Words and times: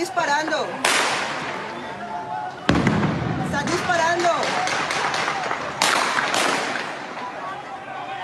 disparando. 0.00 0.66
Están 3.44 3.66
disparando. 3.66 4.28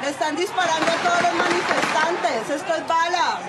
Le 0.00 0.08
están 0.08 0.36
disparando 0.36 0.86
a 0.86 0.96
todos 1.04 1.22
los 1.22 1.34
manifestantes. 1.34 2.50
Esto 2.56 2.74
es 2.76 2.88
bala. 2.88 3.40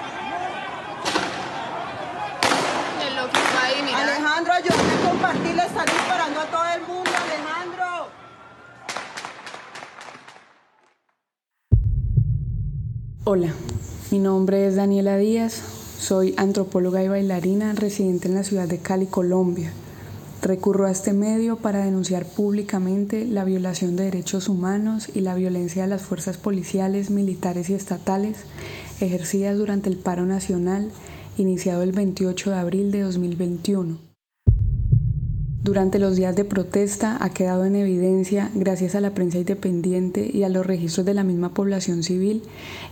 Alejandro, 3.96 4.54
ayúdame 4.54 4.94
a 4.94 5.10
compartir. 5.10 5.56
Le 5.56 5.66
están 5.66 5.86
disparando 5.86 6.42
a 6.42 6.46
todo 6.48 6.68
el 6.76 6.82
mundo, 6.82 7.12
Alejandro. 7.26 8.10
Hola, 13.24 13.54
mi 14.12 14.20
nombre 14.20 14.68
es 14.68 14.76
Daniela 14.76 15.16
Díaz, 15.16 15.77
soy 16.00 16.34
antropóloga 16.38 17.04
y 17.04 17.08
bailarina 17.08 17.74
residente 17.74 18.28
en 18.28 18.36
la 18.36 18.44
ciudad 18.44 18.68
de 18.68 18.80
Cali, 18.80 19.08
Colombia. 19.08 19.72
Recurro 20.42 20.86
a 20.86 20.92
este 20.92 21.14
medio 21.14 21.58
para 21.58 21.84
denunciar 21.84 22.26
públicamente 22.26 23.26
la 23.26 23.44
violación 23.44 23.96
de 23.96 24.06
derechos 24.06 24.50
humanos 24.50 25.10
y 25.14 25.22
la 25.22 25.36
violencia 25.36 25.84
de 25.84 25.90
las 25.90 26.04
fuerzas 26.04 26.38
policiales, 26.38 27.10
militares 27.10 27.70
y 27.70 27.74
estatales 27.74 28.38
ejercidas 29.02 29.58
durante 29.58 29.90
el 29.90 29.98
paro 29.98 30.26
nacional 30.26 30.92
iniciado 31.38 31.84
el 31.84 31.92
28 31.92 32.52
de 32.52 32.56
abril 32.56 32.92
de 32.92 33.02
2021. 33.02 34.07
Durante 35.64 36.00
los 36.00 36.16
días 36.16 36.36
de 36.36 36.46
protesta 36.46 37.18
ha 37.20 37.30
quedado 37.30 37.66
en 37.66 37.76
evidencia, 37.76 38.52
gracias 38.54 38.96
a 38.96 39.02
la 39.02 39.14
prensa 39.14 39.40
independiente 39.40 40.30
y 40.32 40.44
a 40.44 40.50
los 40.50 40.66
registros 40.66 41.06
de 41.06 41.14
la 41.14 41.24
misma 41.24 41.54
población 41.54 42.04
civil, 42.04 42.44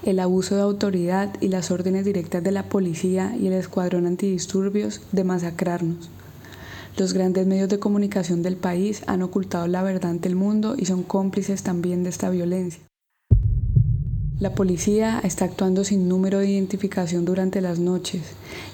el 0.04 0.20
abuso 0.20 0.56
de 0.56 0.64
autoridad 0.64 1.34
y 1.40 1.48
las 1.48 1.72
órdenes 1.72 2.04
directas 2.06 2.44
de 2.44 2.52
la 2.52 2.64
policía 2.64 3.36
y 3.40 3.48
el 3.48 3.54
escuadrón 3.54 4.08
antidisturbios 4.08 5.02
de 5.12 5.24
masacrarnos. 5.24 6.10
Los 6.98 7.14
grandes 7.14 7.46
medios 7.46 7.70
de 7.70 7.80
comunicación 7.80 8.42
del 8.42 8.56
país 8.56 9.04
han 9.06 9.22
ocultado 9.22 9.68
la 9.68 9.84
verdad 9.84 10.12
ante 10.12 10.28
el 10.28 10.36
mundo 10.36 10.76
y 10.78 10.86
son 10.86 11.04
cómplices 11.04 11.62
también 11.62 12.04
de 12.04 12.10
esta 12.10 12.30
violencia. 12.30 12.82
La 14.38 14.54
policía 14.54 15.22
está 15.24 15.46
actuando 15.46 15.86
sin 15.86 16.10
número 16.10 16.40
de 16.40 16.50
identificación 16.50 17.24
durante 17.24 17.62
las 17.62 17.80
noches, 17.80 18.22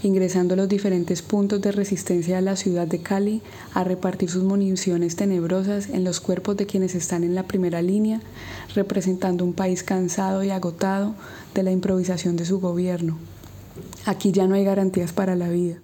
ingresando 0.02 0.56
a 0.56 0.58
los 0.58 0.68
diferentes 0.68 1.22
puntos 1.22 1.62
de 1.62 1.72
resistencia 1.72 2.38
de 2.38 2.42
la 2.42 2.56
ciudad 2.56 2.88
de 2.88 3.03
Cali 3.03 3.44
a 3.76 3.84
repartir 3.84 4.31
sus 4.31 4.44
municiones 4.44 5.16
tenebrosas 5.16 5.90
en 5.90 6.03
los 6.03 6.20
cuerpos 6.20 6.58
de 6.58 6.66
quienes 6.66 6.95
están 6.95 7.23
en 7.23 7.36
la 7.36 7.44
primera 7.44 7.84
línea, 7.84 8.22
representando 8.73 9.45
un 9.45 9.53
país 9.53 9.84
cansado 9.84 10.44
y 10.44 10.50
agotado 10.50 11.14
de 11.53 11.62
la 11.62 11.72
improvisación 11.72 12.38
de 12.38 12.46
su 12.46 12.59
gobierno. 12.59 13.20
Aquí 14.08 14.31
ya 14.31 14.48
no 14.48 14.56
hay 14.56 14.64
garantías 14.64 15.14
para 15.14 15.36
la 15.36 15.50
vida. 15.50 15.78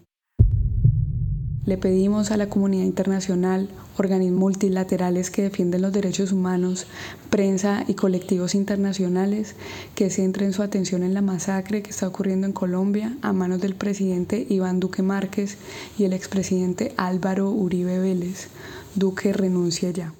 Le 1.67 1.77
pedimos 1.77 2.31
a 2.31 2.37
la 2.37 2.47
comunidad 2.47 2.85
internacional, 2.85 3.67
organismos 3.97 4.39
multilaterales 4.39 5.29
que 5.29 5.41
defienden 5.41 5.81
los 5.81 5.91
derechos 5.91 6.31
humanos, 6.31 6.87
prensa 7.29 7.83
y 7.89 7.93
colectivos 7.93 8.55
internacionales 8.55 9.53
que 9.93 10.09
centren 10.09 10.53
su 10.53 10.63
atención 10.63 11.03
en 11.03 11.13
la 11.13 11.21
masacre 11.21 11.83
que 11.83 11.89
está 11.89 12.07
ocurriendo 12.07 12.47
en 12.47 12.53
Colombia 12.53 13.17
a 13.21 13.33
manos 13.33 13.59
del 13.59 13.75
presidente 13.75 14.47
Iván 14.47 14.79
Duque 14.79 15.01
Márquez 15.01 15.57
y 15.97 16.05
el 16.05 16.13
expresidente 16.13 16.93
Álvaro 16.95 17.51
Uribe 17.51 17.99
Vélez. 17.99 18.47
Duque 18.95 19.33
renuncia 19.33 19.91
ya. 19.91 20.13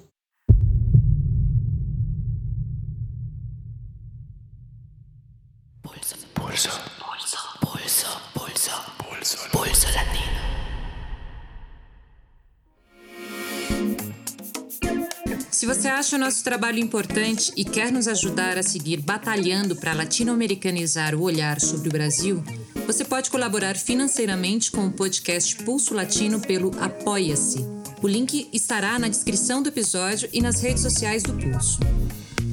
Acha 15.98 16.14
o 16.14 16.18
nosso 16.18 16.44
trabalho 16.44 16.78
importante 16.78 17.52
e 17.56 17.64
quer 17.64 17.90
nos 17.90 18.06
ajudar 18.06 18.56
a 18.56 18.62
seguir 18.62 19.00
batalhando 19.00 19.74
para 19.74 19.92
latino-americanizar 19.92 21.12
o 21.12 21.22
olhar 21.22 21.60
sobre 21.60 21.88
o 21.88 21.92
Brasil, 21.92 22.40
você 22.86 23.04
pode 23.04 23.28
colaborar 23.30 23.76
financeiramente 23.76 24.70
com 24.70 24.86
o 24.86 24.92
podcast 24.92 25.56
Pulso 25.56 25.94
Latino 25.94 26.38
pelo 26.38 26.70
Apoia-se. 26.80 27.66
O 28.00 28.06
link 28.06 28.48
estará 28.52 28.96
na 28.96 29.08
descrição 29.08 29.60
do 29.60 29.70
episódio 29.70 30.28
e 30.32 30.40
nas 30.40 30.60
redes 30.60 30.84
sociais 30.84 31.24
do 31.24 31.32
Pulso. 31.32 31.80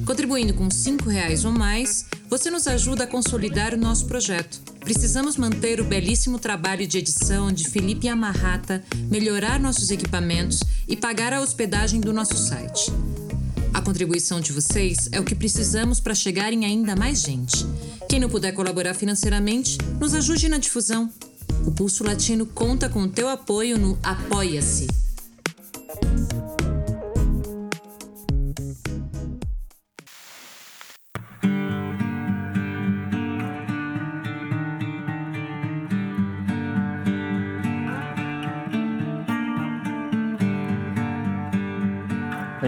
Contribuindo 0.04 0.52
com 0.52 0.64
R$ 0.64 1.12
reais 1.12 1.44
ou 1.44 1.52
mais, 1.52 2.04
você 2.28 2.50
nos 2.50 2.66
ajuda 2.66 3.04
a 3.04 3.06
consolidar 3.06 3.74
o 3.74 3.78
nosso 3.78 4.06
projeto. 4.06 4.60
Precisamos 4.80 5.36
manter 5.36 5.80
o 5.80 5.84
belíssimo 5.84 6.40
trabalho 6.40 6.84
de 6.84 6.98
edição 6.98 7.52
de 7.52 7.68
Felipe 7.70 8.08
Amarrata, 8.08 8.82
melhorar 9.08 9.60
nossos 9.60 9.92
equipamentos 9.92 10.58
e 10.88 10.96
pagar 10.96 11.32
a 11.32 11.40
hospedagem 11.40 12.00
do 12.00 12.12
nosso 12.12 12.36
site. 12.36 12.90
A 13.76 13.82
contribuição 13.82 14.40
de 14.40 14.52
vocês 14.52 15.06
é 15.12 15.20
o 15.20 15.22
que 15.22 15.34
precisamos 15.34 16.00
para 16.00 16.14
chegar 16.14 16.50
em 16.50 16.64
ainda 16.64 16.96
mais 16.96 17.20
gente. 17.20 17.66
Quem 18.08 18.18
não 18.18 18.26
puder 18.26 18.52
colaborar 18.52 18.94
financeiramente, 18.94 19.76
nos 20.00 20.14
ajude 20.14 20.48
na 20.48 20.56
difusão. 20.56 21.12
O 21.66 21.70
Pulso 21.70 22.02
Latino 22.02 22.46
conta 22.46 22.88
com 22.88 23.02
o 23.02 23.08
teu 23.08 23.28
apoio 23.28 23.76
no 23.76 23.98
Apoia-se. 24.02 24.86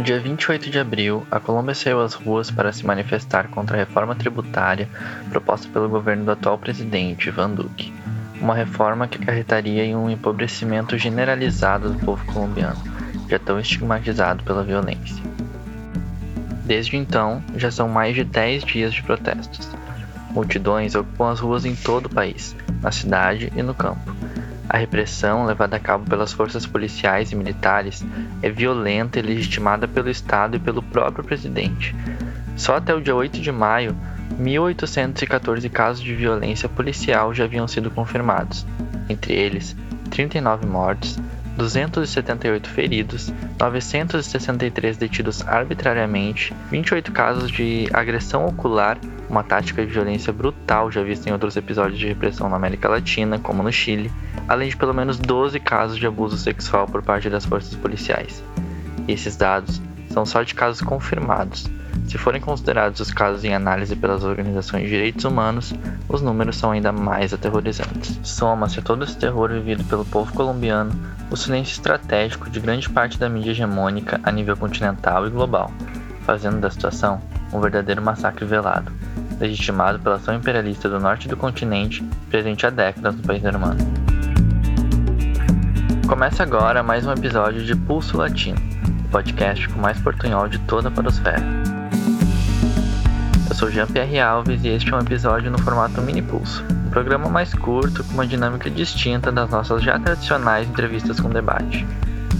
Dia 0.08 0.18
28 0.18 0.70
de 0.70 0.78
abril, 0.78 1.26
a 1.30 1.38
Colômbia 1.38 1.74
saiu 1.74 2.00
às 2.00 2.14
ruas 2.14 2.50
para 2.50 2.72
se 2.72 2.86
manifestar 2.86 3.48
contra 3.48 3.76
a 3.76 3.80
reforma 3.80 4.14
tributária 4.14 4.88
proposta 5.28 5.68
pelo 5.68 5.86
governo 5.86 6.24
do 6.24 6.30
atual 6.30 6.56
presidente, 6.56 7.28
Ivan 7.28 7.50
Duque. 7.50 7.92
Uma 8.40 8.54
reforma 8.54 9.06
que 9.06 9.22
acarretaria 9.22 9.84
em 9.84 9.94
um 9.94 10.08
empobrecimento 10.08 10.96
generalizado 10.96 11.90
do 11.90 11.98
povo 11.98 12.24
colombiano, 12.24 12.82
já 13.28 13.38
tão 13.38 13.60
estigmatizado 13.60 14.42
pela 14.44 14.64
violência. 14.64 15.22
Desde 16.64 16.96
então, 16.96 17.44
já 17.54 17.70
são 17.70 17.86
mais 17.86 18.14
de 18.14 18.24
10 18.24 18.64
dias 18.64 18.94
de 18.94 19.02
protestos. 19.02 19.68
Multidões 20.30 20.94
ocupam 20.94 21.32
as 21.32 21.40
ruas 21.40 21.66
em 21.66 21.74
todo 21.74 22.06
o 22.06 22.14
país, 22.14 22.56
na 22.80 22.90
cidade 22.90 23.52
e 23.54 23.62
no 23.62 23.74
campo 23.74 24.17
a 24.68 24.76
repressão 24.76 25.46
levada 25.46 25.76
a 25.76 25.80
cabo 25.80 26.04
pelas 26.08 26.32
forças 26.32 26.66
policiais 26.66 27.32
e 27.32 27.36
militares 27.36 28.04
é 28.42 28.50
violenta 28.50 29.18
e 29.18 29.22
legitimada 29.22 29.88
pelo 29.88 30.10
Estado 30.10 30.56
e 30.56 30.60
pelo 30.60 30.82
próprio 30.82 31.24
presidente. 31.24 31.94
Só 32.56 32.76
até 32.76 32.94
o 32.94 33.00
dia 33.00 33.14
8 33.14 33.40
de 33.40 33.50
maio, 33.50 33.96
1.814 34.38 35.70
casos 35.70 36.04
de 36.04 36.14
violência 36.14 36.68
policial 36.68 37.32
já 37.32 37.44
haviam 37.44 37.66
sido 37.66 37.90
confirmados, 37.90 38.66
entre 39.08 39.32
eles 39.32 39.74
39 40.10 40.66
mortes, 40.66 41.18
278 41.58 42.70
feridos, 42.70 43.32
963 43.58 44.96
detidos 44.96 45.46
arbitrariamente, 45.46 46.54
28 46.70 47.10
casos 47.10 47.50
de 47.50 47.88
agressão 47.92 48.46
ocular, 48.46 48.96
uma 49.28 49.42
tática 49.42 49.84
de 49.84 49.92
violência 49.92 50.32
brutal 50.32 50.90
já 50.90 51.02
vista 51.02 51.28
em 51.28 51.32
outros 51.32 51.56
episódios 51.56 51.98
de 51.98 52.06
repressão 52.06 52.48
na 52.48 52.54
América 52.54 52.88
Latina, 52.88 53.40
como 53.40 53.64
no 53.64 53.72
Chile, 53.72 54.10
além 54.46 54.68
de 54.68 54.76
pelo 54.76 54.94
menos 54.94 55.18
12 55.18 55.58
casos 55.58 55.98
de 55.98 56.06
abuso 56.06 56.38
sexual 56.38 56.86
por 56.86 57.02
parte 57.02 57.28
das 57.28 57.44
forças 57.44 57.74
policiais. 57.74 58.42
E 59.08 59.12
esses 59.12 59.36
dados 59.36 59.82
são 60.10 60.24
só 60.24 60.44
de 60.44 60.54
casos 60.54 60.80
confirmados. 60.80 61.68
Se 62.06 62.16
forem 62.16 62.40
considerados 62.40 63.00
os 63.00 63.12
casos 63.12 63.44
em 63.44 63.54
análise 63.54 63.94
pelas 63.96 64.24
organizações 64.24 64.84
de 64.84 64.88
direitos 64.88 65.24
humanos, 65.24 65.74
os 66.08 66.22
números 66.22 66.56
são 66.56 66.70
ainda 66.70 66.92
mais 66.92 67.34
aterrorizantes. 67.34 68.18
Soma-se 68.22 68.78
a 68.78 68.82
todo 68.82 69.04
esse 69.04 69.16
terror 69.16 69.50
vivido 69.50 69.84
pelo 69.84 70.04
povo 70.04 70.32
colombiano 70.32 70.92
o 71.30 71.36
silêncio 71.36 71.72
estratégico 71.72 72.48
de 72.48 72.60
grande 72.60 72.88
parte 72.88 73.18
da 73.18 73.28
mídia 73.28 73.50
hegemônica 73.50 74.20
a 74.22 74.32
nível 74.32 74.56
continental 74.56 75.26
e 75.26 75.30
global, 75.30 75.70
fazendo 76.22 76.60
da 76.60 76.70
situação 76.70 77.20
um 77.52 77.60
verdadeiro 77.60 78.02
massacre 78.02 78.44
velado, 78.44 78.92
legitimado 79.38 79.98
pela 79.98 80.16
ação 80.16 80.34
imperialista 80.34 80.88
do 80.88 80.98
norte 80.98 81.28
do 81.28 81.36
continente, 81.36 82.02
presente 82.30 82.66
há 82.66 82.70
décadas 82.70 83.14
no 83.16 83.22
país 83.22 83.44
hermano. 83.44 83.78
Começa 86.06 86.42
agora 86.42 86.82
mais 86.82 87.06
um 87.06 87.12
episódio 87.12 87.62
de 87.62 87.76
Pulso 87.76 88.16
Latino, 88.16 88.58
o 89.06 89.08
podcast 89.10 89.68
com 89.68 89.80
mais 89.80 89.98
portunhol 90.00 90.48
de 90.48 90.58
toda 90.60 90.88
a 90.88 90.90
Podosfera. 90.90 91.57
Sou 93.58 93.72
Jean-Pierre 93.72 94.20
Alves 94.20 94.62
e 94.62 94.68
este 94.68 94.94
é 94.94 94.96
um 94.96 95.00
episódio 95.00 95.50
no 95.50 95.58
formato 95.58 96.00
Mini 96.00 96.22
Pulso, 96.22 96.64
um 96.86 96.90
programa 96.90 97.28
mais 97.28 97.52
curto 97.52 98.04
com 98.04 98.12
uma 98.12 98.24
dinâmica 98.24 98.70
distinta 98.70 99.32
das 99.32 99.50
nossas 99.50 99.82
já 99.82 99.98
tradicionais 99.98 100.68
entrevistas 100.68 101.18
com 101.18 101.28
debate. 101.28 101.84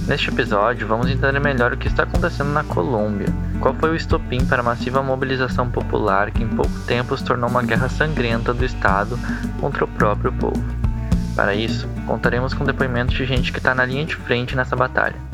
Neste 0.07 0.29
episódio, 0.29 0.87
vamos 0.87 1.11
entender 1.11 1.41
melhor 1.41 1.73
o 1.73 1.77
que 1.77 1.89
está 1.89 2.05
acontecendo 2.05 2.53
na 2.53 2.63
Colômbia, 2.63 3.27
qual 3.59 3.75
foi 3.75 3.91
o 3.91 3.97
estopim 3.97 4.45
para 4.45 4.61
a 4.61 4.65
massiva 4.65 5.03
mobilização 5.03 5.69
popular 5.69 6.31
que 6.31 6.45
em 6.45 6.49
pouco 6.49 6.79
tempo 6.87 7.17
se 7.17 7.25
tornou 7.25 7.51
uma 7.51 7.65
guerra 7.65 7.89
sangrenta 7.89 8.55
do 8.55 8.65
Estado 8.65 9.19
contra 9.61 9.87
o 9.87 9.89
próprio 9.89 10.33
povo. 10.35 10.65
Para 11.35 11.53
isso, 11.53 11.89
contaremos 12.07 12.55
com 12.55 12.65
depoimentos 12.65 13.17
de 13.17 13.27
gente 13.27 13.51
que 13.51 13.59
está 13.59 13.75
na 13.75 13.85
linha 13.85 14.05
de 14.05 14.15
frente 14.15 14.55
nessa 14.55 14.77
batalha. 14.77 15.28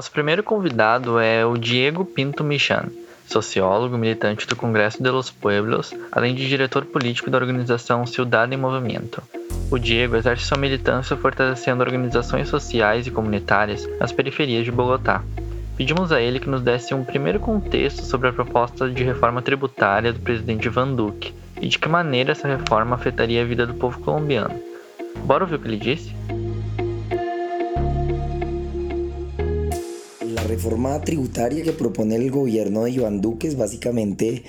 Nosso 0.00 0.12
primeiro 0.12 0.42
convidado 0.42 1.20
é 1.20 1.44
o 1.44 1.58
Diego 1.58 2.06
Pinto 2.06 2.42
Michan, 2.42 2.86
sociólogo 3.26 3.98
militante 3.98 4.46
do 4.46 4.56
Congresso 4.56 5.02
de 5.02 5.10
los 5.10 5.30
Pueblos, 5.30 5.92
além 6.10 6.34
de 6.34 6.48
diretor 6.48 6.86
político 6.86 7.28
da 7.28 7.36
organização 7.36 8.06
Ciudad 8.06 8.50
em 8.50 8.56
Movimento. 8.56 9.22
O 9.70 9.78
Diego 9.78 10.16
exerce 10.16 10.46
sua 10.46 10.56
militância 10.56 11.18
fortalecendo 11.18 11.82
organizações 11.82 12.48
sociais 12.48 13.06
e 13.06 13.10
comunitárias 13.10 13.86
nas 13.98 14.10
periferias 14.10 14.64
de 14.64 14.72
Bogotá. 14.72 15.22
Pedimos 15.76 16.10
a 16.12 16.18
ele 16.18 16.40
que 16.40 16.48
nos 16.48 16.62
desse 16.62 16.94
um 16.94 17.04
primeiro 17.04 17.38
contexto 17.38 18.02
sobre 18.02 18.30
a 18.30 18.32
proposta 18.32 18.88
de 18.88 19.04
reforma 19.04 19.42
tributária 19.42 20.14
do 20.14 20.20
presidente 20.20 20.64
Ivan 20.64 20.94
Duque 20.94 21.34
e 21.60 21.68
de 21.68 21.78
que 21.78 21.90
maneira 21.90 22.32
essa 22.32 22.48
reforma 22.48 22.96
afetaria 22.96 23.42
a 23.42 23.44
vida 23.44 23.66
do 23.66 23.74
povo 23.74 24.00
colombiano. 24.00 24.58
Bora 25.26 25.44
ouvir 25.44 25.56
o 25.56 25.58
que 25.58 25.68
ele 25.68 25.76
disse? 25.76 26.14
Reforma 30.50 31.00
tributaria 31.02 31.62
que 31.62 31.70
propone 31.70 32.16
el 32.16 32.32
gobierno 32.32 32.82
de 32.82 32.90
Iván 32.90 33.20
Duque 33.20 33.46
es 33.46 33.56
básicamente 33.56 34.42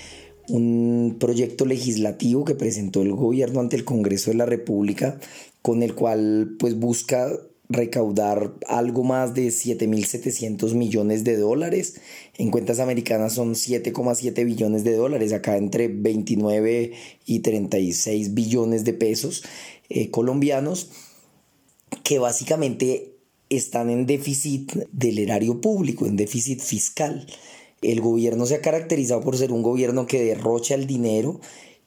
un 0.49 1.17
proyecto 1.19 1.65
legislativo 1.65 2.43
que 2.43 2.55
presentó 2.55 3.03
el 3.03 3.11
gobierno 3.13 3.59
ante 3.59 3.75
el 3.75 3.85
Congreso 3.85 4.31
de 4.31 4.37
la 4.37 4.47
República 4.47 5.19
con 5.61 5.83
el 5.83 5.93
cual 5.93 6.55
pues 6.57 6.79
busca 6.79 7.31
recaudar 7.69 8.55
algo 8.67 9.03
más 9.03 9.35
de 9.35 9.49
7.700 9.49 10.73
millones 10.73 11.23
de 11.23 11.37
dólares. 11.37 12.01
En 12.35 12.49
cuentas 12.49 12.79
americanas 12.79 13.33
son 13.33 13.53
7,7 13.53 14.43
billones 14.43 14.83
de 14.83 14.95
dólares, 14.95 15.33
acá 15.33 15.55
entre 15.55 15.87
29 15.87 16.93
y 17.27 17.39
36 17.39 18.33
billones 18.33 18.83
de 18.85 18.93
pesos 18.93 19.43
eh, 19.89 20.09
colombianos, 20.09 20.89
que 22.03 22.17
básicamente 22.17 23.10
están 23.51 23.89
en 23.89 24.05
déficit 24.05 24.73
del 24.91 25.19
erario 25.19 25.61
público, 25.61 26.05
en 26.05 26.15
déficit 26.15 26.61
fiscal. 26.61 27.27
El 27.81 28.01
gobierno 28.01 28.45
se 28.45 28.55
ha 28.55 28.61
caracterizado 28.61 29.21
por 29.21 29.37
ser 29.37 29.51
un 29.51 29.61
gobierno 29.61 30.07
que 30.07 30.23
derrocha 30.23 30.75
el 30.75 30.87
dinero 30.87 31.39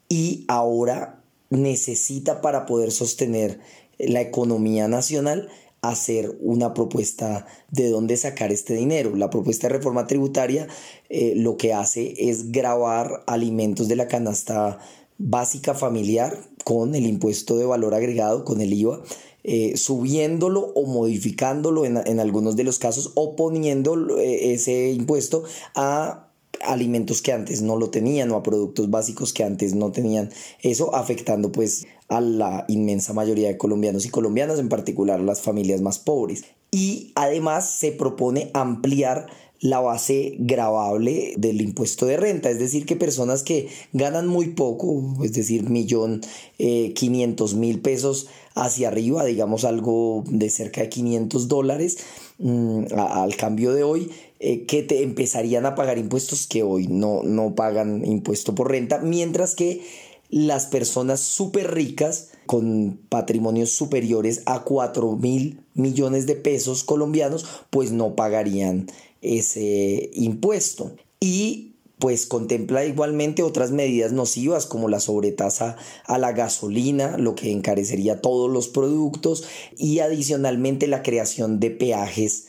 y 0.08 0.44
ahora 0.48 1.22
necesita 1.50 2.40
para 2.40 2.66
poder 2.66 2.90
sostener 2.90 3.60
la 3.98 4.20
economía 4.20 4.88
nacional 4.88 5.48
hacer 5.80 6.36
una 6.40 6.74
propuesta 6.74 7.46
de 7.70 7.88
dónde 7.88 8.16
sacar 8.16 8.52
este 8.52 8.74
dinero. 8.74 9.16
La 9.16 9.30
propuesta 9.30 9.68
de 9.68 9.74
reforma 9.74 10.06
tributaria 10.06 10.66
eh, 11.08 11.34
lo 11.36 11.56
que 11.56 11.72
hace 11.72 12.14
es 12.16 12.52
grabar 12.52 13.22
alimentos 13.26 13.88
de 13.88 13.96
la 13.96 14.08
canasta 14.08 14.78
básica 15.18 15.74
familiar 15.74 16.38
con 16.64 16.94
el 16.94 17.06
impuesto 17.06 17.56
de 17.56 17.66
valor 17.66 17.94
agregado, 17.94 18.44
con 18.44 18.60
el 18.60 18.72
IVA, 18.72 19.02
eh, 19.44 19.76
subiéndolo 19.76 20.72
o 20.74 20.86
modificándolo 20.86 21.84
en, 21.84 21.98
en, 22.06 22.18
algunos 22.18 22.56
de 22.56 22.64
los 22.64 22.78
casos 22.78 23.12
o 23.14 23.36
poniendo 23.36 24.18
eh, 24.18 24.54
ese 24.54 24.90
impuesto 24.90 25.44
a 25.74 26.30
alimentos 26.62 27.20
que 27.20 27.32
antes 27.32 27.62
no 27.62 27.76
lo 27.76 27.90
tenían 27.90 28.30
o 28.30 28.36
a 28.36 28.42
productos 28.42 28.90
básicos 28.90 29.32
que 29.32 29.44
antes 29.44 29.74
no 29.74 29.92
tenían. 29.92 30.30
Eso 30.62 30.94
afectando 30.94 31.52
pues 31.52 31.86
a 32.08 32.20
la 32.20 32.64
inmensa 32.68 33.12
mayoría 33.12 33.48
de 33.48 33.58
colombianos 33.58 34.06
y 34.06 34.10
colombianas 34.10 34.58
en 34.58 34.68
particular 34.68 35.20
las 35.20 35.42
familias 35.42 35.80
más 35.80 35.98
pobres. 35.98 36.44
Y 36.70 37.12
además 37.14 37.70
se 37.70 37.92
propone 37.92 38.50
ampliar 38.52 39.26
la 39.64 39.80
base 39.80 40.34
grabable 40.38 41.32
del 41.38 41.62
impuesto 41.62 42.04
de 42.04 42.18
renta, 42.18 42.50
es 42.50 42.58
decir, 42.58 42.84
que 42.84 42.96
personas 42.96 43.42
que 43.42 43.68
ganan 43.94 44.26
muy 44.26 44.48
poco, 44.48 45.02
es 45.24 45.32
decir, 45.32 45.70
millón 45.70 46.20
eh, 46.58 46.92
quinientos 46.94 47.54
mil 47.54 47.80
pesos 47.80 48.26
hacia 48.54 48.88
arriba, 48.88 49.24
digamos 49.24 49.64
algo 49.64 50.22
de 50.26 50.50
cerca 50.50 50.82
de 50.82 50.90
500 50.90 51.48
dólares 51.48 51.96
mm, 52.40 52.92
al 52.94 53.36
cambio 53.36 53.72
de 53.72 53.84
hoy, 53.84 54.10
eh, 54.38 54.66
que 54.66 54.82
te 54.82 55.02
empezarían 55.02 55.64
a 55.64 55.74
pagar 55.74 55.96
impuestos 55.96 56.46
que 56.46 56.62
hoy 56.62 56.86
no, 56.86 57.22
no 57.22 57.54
pagan 57.54 58.04
impuesto 58.04 58.54
por 58.54 58.70
renta, 58.70 58.98
mientras 58.98 59.54
que 59.54 59.80
las 60.28 60.66
personas 60.66 61.20
súper 61.20 61.72
ricas 61.72 62.32
con 62.44 62.98
patrimonios 63.08 63.70
superiores 63.70 64.42
a 64.44 64.62
4 64.64 65.16
mil 65.16 65.60
millones 65.72 66.26
de 66.26 66.34
pesos 66.34 66.84
colombianos, 66.84 67.46
pues 67.70 67.92
no 67.92 68.14
pagarían 68.14 68.88
ese 69.24 70.10
impuesto. 70.14 70.94
Y 71.20 71.74
pues 71.98 72.26
contempla 72.26 72.84
igualmente 72.84 73.42
otras 73.42 73.70
medidas 73.70 74.12
nocivas 74.12 74.66
como 74.66 74.88
la 74.88 75.00
sobretasa 75.00 75.76
a 76.04 76.18
la 76.18 76.32
gasolina, 76.32 77.16
lo 77.16 77.34
que 77.34 77.50
encarecería 77.50 78.20
todos 78.20 78.50
los 78.50 78.68
productos 78.68 79.44
y 79.78 80.00
adicionalmente 80.00 80.86
la 80.86 81.02
creación 81.02 81.60
de 81.60 81.70
peajes 81.70 82.48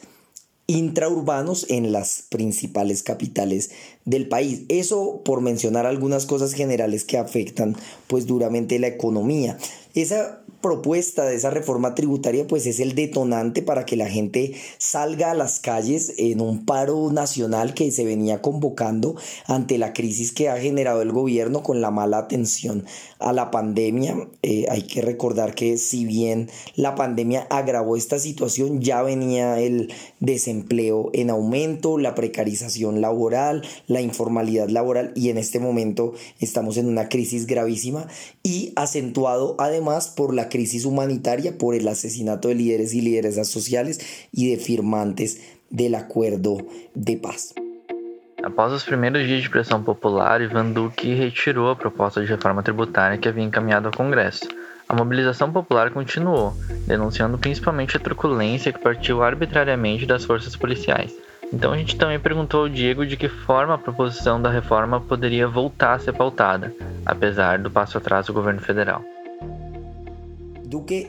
intraurbanos 0.68 1.68
en 1.70 1.92
las 1.92 2.24
principales 2.30 3.04
capitales 3.04 3.70
del 4.04 4.28
país. 4.28 4.64
Eso 4.68 5.22
por 5.24 5.42
mencionar 5.42 5.86
algunas 5.86 6.26
cosas 6.26 6.54
generales 6.54 7.06
que 7.06 7.18
afectan 7.18 7.76
pues 8.08 8.26
duramente 8.26 8.80
la 8.80 8.88
economía. 8.88 9.58
Esa 9.96 10.42
propuesta 10.62 11.26
de 11.26 11.36
esa 11.36 11.52
reforma 11.52 11.96
tributaria 11.96 12.48
pues 12.48 12.66
es 12.66 12.82
el 12.82 12.96
detonante 12.96 13.62
para 13.62 13.86
que 13.86 13.96
la 13.96 14.10
gente 14.10 14.56
salga 14.78 15.32
a 15.32 15.36
las 15.36 15.60
calles 15.60 16.14
en 16.18 16.42
un 16.42 16.66
paro 16.66 17.12
nacional 17.12 17.74
que 17.74 17.92
se 17.92 18.04
venía 18.04 18.42
convocando 18.42 19.16
ante 19.46 19.78
la 19.78 19.94
crisis 19.94 20.34
que 20.34 20.50
ha 20.50 20.58
generado 20.58 21.02
el 21.02 21.12
gobierno 21.12 21.64
con 21.64 21.80
la 21.82 21.92
mala 21.92 22.18
atención 22.18 22.84
a 23.20 23.32
la 23.32 23.52
pandemia. 23.52 24.28
Eh, 24.42 24.66
hay 24.70 24.82
que 24.82 25.02
recordar 25.02 25.56
que 25.56 25.78
si 25.78 26.04
bien 26.04 26.50
la 26.76 26.96
pandemia 26.96 27.48
agravó 27.50 27.96
esta 27.96 28.20
situación, 28.20 28.82
ya 28.82 29.02
venía 29.02 29.60
el 29.60 29.94
desempleo 30.20 31.10
en 31.14 31.30
aumento, 31.30 31.98
la 32.00 32.16
precarización 32.16 33.00
laboral, 33.00 33.62
la 33.88 34.02
informalidad 34.02 34.68
laboral 34.68 35.14
y 35.16 35.30
en 35.30 35.38
este 35.38 35.60
momento 35.60 36.14
estamos 36.40 36.76
en 36.78 36.88
una 36.88 37.08
crisis 37.08 37.46
gravísima 37.46 38.08
y 38.44 38.74
acentuado 38.76 39.56
además 39.60 39.85
por 40.16 40.34
la 40.34 40.50
crisis 40.50 40.86
humanitaria 40.86 41.58
por 41.58 41.76
el 41.76 41.88
asesinato 41.88 42.48
de 42.48 42.56
líderes 42.56 42.94
y 42.94 43.02
lideresas 43.02 43.48
sociales 43.48 44.00
y 44.32 44.50
de 44.50 44.58
firmantes 44.58 45.42
del 45.70 45.96
acuerdo 45.96 46.58
de 46.96 47.18
paz. 47.18 47.54
Após 48.44 48.72
os 48.72 48.84
primeiros 48.84 49.26
dias 49.26 49.42
de 49.42 49.50
pressão 49.50 49.82
popular, 49.82 50.42
Ivan 50.42 50.72
Duque 50.72 51.14
retirou 51.16 51.70
a 51.70 51.76
proposta 51.76 52.22
de 52.22 52.28
reforma 52.28 52.62
tributária 52.62 53.18
que 53.18 53.28
havia 53.28 53.44
encaminhado 53.44 53.88
ao 53.88 53.94
Congresso. 53.94 54.48
A 54.88 54.94
mobilização 54.94 55.52
popular 55.52 55.90
continuou, 55.90 56.54
denunciando 56.86 57.40
principalmente 57.40 57.98
a 57.98 58.00
truculência 58.00 58.72
que 58.72 58.80
partiu 58.80 59.24
arbitrariamente 59.24 60.06
das 60.06 60.26
forças 60.26 60.56
policiais. 60.56 61.12
Então 61.52 61.74
a 61.74 61.78
gente 61.78 61.96
também 61.96 62.20
perguntou 62.20 62.62
ao 62.62 62.70
Diego 62.70 63.06
de 63.06 63.18
que 63.18 63.28
forma 63.28 63.74
a 63.76 63.80
proposição 63.80 64.42
da 64.42 64.50
reforma 64.50 65.02
poderia 65.02 65.48
voltar 65.48 65.94
a 65.94 66.00
ser 66.00 66.14
pautada, 66.14 66.74
apesar 67.06 67.58
do 67.60 67.72
passo 67.72 67.98
atrás 67.98 68.28
do 68.28 68.34
governo 68.34 68.62
federal. 68.62 69.04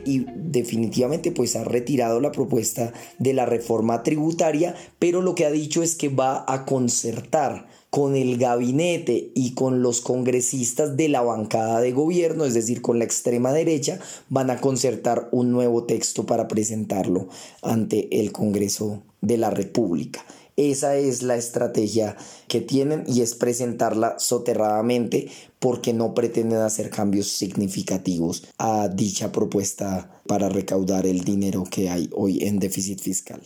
Y 0.05 0.27
definitivamente 0.35 1.33
pues 1.33 1.57
ha 1.57 1.65
retirado 1.65 2.21
la 2.21 2.33
propuesta 2.33 2.93
de 3.19 3.33
la 3.33 3.47
reforma 3.47 4.03
tributaria, 4.03 4.75
pero 4.99 5.23
lo 5.23 5.35
que 5.35 5.45
ha 5.45 5.51
dicho 5.51 5.83
es 5.83 5.97
que 5.97 6.09
va 6.09 6.45
a 6.47 6.65
concertar 6.65 7.67
con 7.91 8.15
el 8.15 8.37
gabinete 8.37 9.31
y 9.35 9.55
con 9.55 9.83
los 9.83 10.01
congresistas 10.01 10.97
de 10.97 11.09
la 11.09 11.23
bancada 11.23 11.81
de 11.81 11.93
gobierno, 11.93 12.45
es 12.45 12.55
decir, 12.55 12.83
con 12.83 12.99
la 12.99 13.05
extrema 13.05 13.53
derecha, 13.53 13.99
van 14.29 14.51
a 14.51 14.61
concertar 14.61 15.29
un 15.33 15.51
nuevo 15.51 15.85
texto 15.85 16.27
para 16.27 16.47
presentarlo 16.47 17.29
ante 17.63 18.21
el 18.21 18.33
Congreso 18.33 19.03
de 19.23 19.39
la 19.39 19.51
República. 19.51 20.25
Esa 20.57 20.97
es 20.97 21.23
la 21.23 21.37
estrategia 21.37 22.17
que 22.49 22.63
tienen 22.63 23.05
y 23.07 23.21
es 23.21 23.35
presentarla 23.35 24.19
soterradamente 24.19 25.31
porque 25.59 25.93
no 25.93 26.15
pretenden 26.15 26.61
hacer 26.61 26.89
cambios 26.89 27.29
significativos 27.29 28.45
a 28.57 28.89
dicha 28.89 29.33
propuesta 29.33 30.23
para 30.27 30.49
recaudar 30.49 31.05
el 31.05 31.21
dinero 31.25 31.65
que 31.71 31.91
hay 31.91 32.09
hoy 32.15 32.43
en 32.45 32.59
déficit 32.59 33.01
fiscal. 33.01 33.43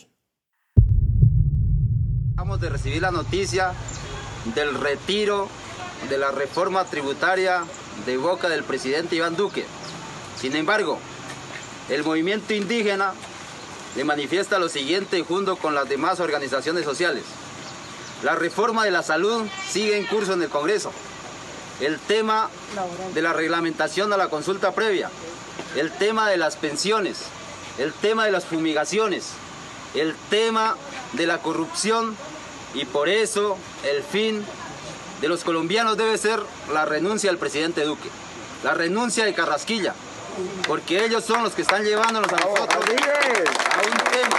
Acabamos 2.34 2.60
de 2.60 2.68
recibir 2.68 3.02
la 3.02 3.10
noticia 3.10 3.72
del 4.54 4.72
retiro 4.74 5.48
de 6.08 6.16
la 6.16 6.30
reforma 6.30 6.84
tributaria 6.84 7.64
de 8.06 8.16
boca 8.18 8.48
del 8.48 8.62
presidente 8.62 9.16
Iván 9.16 9.34
Duque. 9.34 9.64
Sin 10.40 10.54
embargo, 10.54 10.98
el 11.88 12.04
movimiento 12.04 12.54
indígena 12.54 13.14
le 13.96 14.04
manifiesta 14.04 14.58
lo 14.58 14.68
siguiente 14.68 15.22
junto 15.22 15.56
con 15.56 15.74
las 15.74 15.88
demás 15.88 16.20
organizaciones 16.20 16.84
sociales. 16.84 17.24
La 18.22 18.34
reforma 18.34 18.84
de 18.84 18.90
la 18.90 19.02
salud 19.02 19.46
sigue 19.68 19.96
en 19.96 20.06
curso 20.06 20.34
en 20.34 20.42
el 20.42 20.48
Congreso. 20.48 20.92
El 21.80 21.98
tema 21.98 22.50
de 23.14 23.22
la 23.22 23.32
reglamentación 23.32 24.12
a 24.12 24.18
la 24.18 24.28
consulta 24.28 24.72
previa, 24.72 25.10
el 25.76 25.90
tema 25.90 26.28
de 26.28 26.36
las 26.36 26.56
pensiones, 26.56 27.18
el 27.78 27.92
tema 27.94 28.26
de 28.26 28.32
las 28.32 28.44
fumigaciones, 28.44 29.30
el 29.94 30.14
tema 30.28 30.76
de 31.14 31.26
la 31.26 31.38
corrupción. 31.38 32.14
Y 32.74 32.84
por 32.84 33.08
eso 33.08 33.56
el 33.82 34.02
fin 34.02 34.44
de 35.20 35.28
los 35.28 35.42
colombianos 35.42 35.96
debe 35.96 36.16
ser 36.18 36.40
la 36.72 36.84
renuncia 36.84 37.30
del 37.30 37.38
presidente 37.38 37.84
Duque, 37.84 38.10
la 38.62 38.74
renuncia 38.74 39.24
de 39.24 39.34
Carrasquilla, 39.34 39.94
porque 40.66 41.04
ellos 41.04 41.24
son 41.24 41.42
los 41.42 41.54
que 41.54 41.62
están 41.62 41.84
llevándonos 41.84 42.32
a 42.32 42.36
nosotros 42.36 42.68
a 42.74 42.78
un 42.78 43.98
tema 44.10 44.38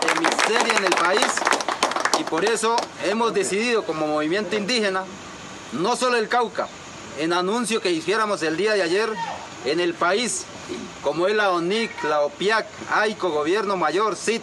de 0.00 0.20
miseria 0.20 0.76
en 0.76 0.84
el 0.84 0.94
país. 0.94 1.32
Y 2.18 2.24
por 2.24 2.44
eso 2.44 2.76
hemos 3.04 3.32
decidido 3.32 3.84
como 3.84 4.06
movimiento 4.06 4.56
indígena, 4.56 5.04
no 5.72 5.96
solo 5.96 6.16
el 6.16 6.28
Cauca, 6.28 6.68
en 7.18 7.32
anuncio 7.32 7.80
que 7.80 7.90
hiciéramos 7.90 8.42
el 8.42 8.56
día 8.56 8.74
de 8.74 8.82
ayer 8.82 9.08
en 9.64 9.80
el 9.80 9.94
país, 9.94 10.44
como 11.02 11.26
es 11.26 11.34
la 11.34 11.50
ONIC, 11.50 12.04
la 12.04 12.20
OPIAC, 12.22 12.66
AICO, 12.92 13.30
Gobierno 13.30 13.76
Mayor, 13.76 14.16
CIT 14.16 14.42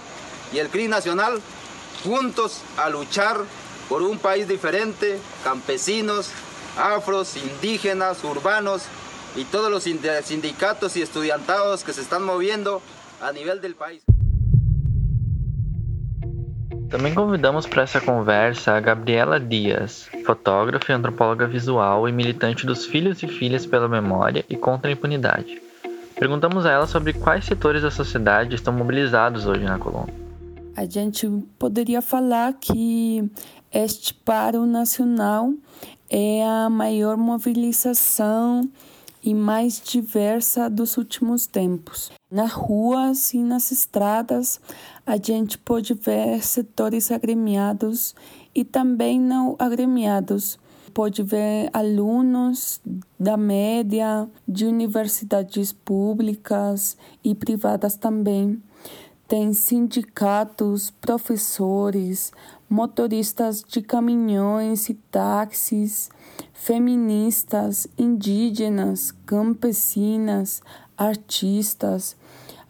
y 0.54 0.60
el 0.60 0.70
CRI 0.70 0.88
Nacional, 0.88 1.42
juntos 2.04 2.62
a 2.78 2.90
luchar 2.90 3.42
por 3.90 4.02
un 4.02 4.18
país 4.20 4.48
diferente, 4.48 5.20
campesinos, 5.44 6.30
afros, 6.78 7.36
indígenas, 7.38 8.24
urbanos 8.24 8.84
y 9.38 9.46
todos 9.46 9.70
los 9.72 9.84
sindicatos 9.84 10.98
y 10.98 11.02
estudiantados 11.02 11.84
que 11.84 11.94
se 11.94 12.02
están 12.02 12.24
moviendo 12.24 12.82
a 13.22 13.32
nivel 13.32 13.62
del 13.62 13.76
país. 13.76 14.02
Também 16.90 17.14
convidamos 17.14 17.68
para 17.68 17.84
essa 17.84 18.00
conversa 18.00 18.78
a 18.78 18.80
Gabriela 18.80 19.40
Dias, 19.40 20.10
fotógrafa 20.26 20.94
e 20.94 20.96
antropóloga 20.96 21.46
visual 21.46 22.08
e 22.08 22.14
militante 22.14 22.66
dos 22.66 22.86
Filhos 22.86 23.22
e 23.22 23.28
Filhas 23.28 23.66
pela 23.66 23.90
Memória 23.90 24.46
e 24.50 24.56
contra 24.56 24.90
a 24.90 24.94
Impunidade. 24.94 25.62
Perguntamos 26.16 26.66
a 26.66 26.72
ela 26.72 26.88
sobre 26.88 27.12
quais 27.12 27.44
setores 27.46 27.82
da 27.82 27.92
sociedade 27.92 28.56
estão 28.56 28.74
mobilizados 28.74 29.46
hoje 29.46 29.66
na 29.66 29.78
Colômbia. 29.78 30.16
A 30.78 30.86
gente 30.86 31.28
poderia 31.60 32.02
falar 32.02 32.54
que 32.54 33.30
este 33.72 34.14
paro 34.14 34.66
nacional 34.66 35.54
é 36.10 36.44
a 36.46 36.70
maior 36.70 37.18
mobilização 37.18 38.62
e 39.24 39.34
mais 39.34 39.82
diversa 39.84 40.70
dos 40.70 40.98
últimos 40.98 41.48
tempos. 41.48 42.12
Nas 42.30 42.52
ruas 42.52 43.34
e 43.34 43.40
nas 43.40 43.72
estradas, 43.72 44.60
a 45.06 45.18
gente 45.18 45.58
pode 45.58 45.94
ver 45.94 46.44
setores 46.44 47.12
agremiados 47.12 48.14
e 48.54 48.66
também 48.66 49.20
não 49.20 49.56
agremiados. 49.58 50.60
Pode 50.94 51.22
ver 51.22 51.70
alunos 51.74 52.82
da 53.20 53.38
média, 53.38 54.28
de 54.48 54.66
universidades 54.66 55.72
públicas 55.72 56.98
e 57.24 57.36
privadas 57.36 57.96
também. 57.96 58.62
Tem 59.28 59.52
sindicatos, 59.52 60.90
professores, 60.90 62.32
motoristas 62.70 63.62
de 63.62 63.82
caminhões 63.82 64.88
e 64.88 64.94
táxis, 64.94 66.10
feministas, 66.54 67.90
indígenas, 67.98 69.12
campesinas, 69.26 70.62
artistas. 70.98 72.16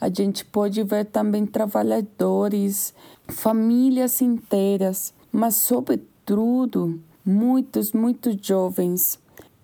A 0.01 0.09
gente 0.09 0.43
pode 0.43 0.81
ver 0.81 1.05
também 1.05 1.45
trabalhadores, 1.45 2.91
famílias 3.27 4.19
inteiras, 4.19 5.13
mas, 5.31 5.57
sobretudo, 5.57 6.99
muitos, 7.23 7.91
muitos 7.91 8.35
jovens. 8.41 9.19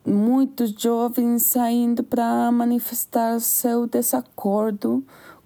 Muitos 0.05 0.71
jovens 0.71 1.43
saindo 1.43 2.03
para 2.03 2.51
manifestar 2.51 3.39
seu 3.39 3.87
desacordo 3.87 5.03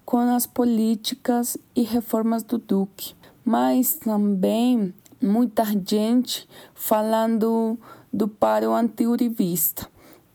com 0.08 0.20
as 0.20 0.46
políticas 0.46 1.58
e 1.76 1.82
reformas 1.82 2.42
do 2.42 2.56
Duque 2.56 3.14
mas 3.48 3.94
também 3.94 4.92
muita 5.22 5.64
gente 5.64 6.46
falando 6.74 7.78
do 8.10 8.26
paro 8.26 8.74
anti-uribista. 8.74 9.86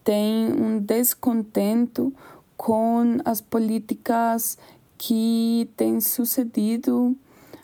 Tem 0.03 0.51
um 0.51 0.79
descontento 0.79 2.11
com 2.57 3.17
as 3.23 3.39
políticas 3.39 4.57
que 4.95 5.69
têm 5.77 6.01
sucedido 6.01 7.15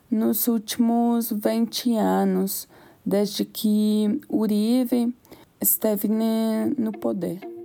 nos 0.10 0.48
últimos 0.48 1.32
20 1.32 1.96
anos, 1.96 2.68
desde 3.04 3.44
que 3.44 4.22
Uribe 4.30 5.12
esteve 5.60 6.08
no 6.08 6.92
poder. 6.92 7.59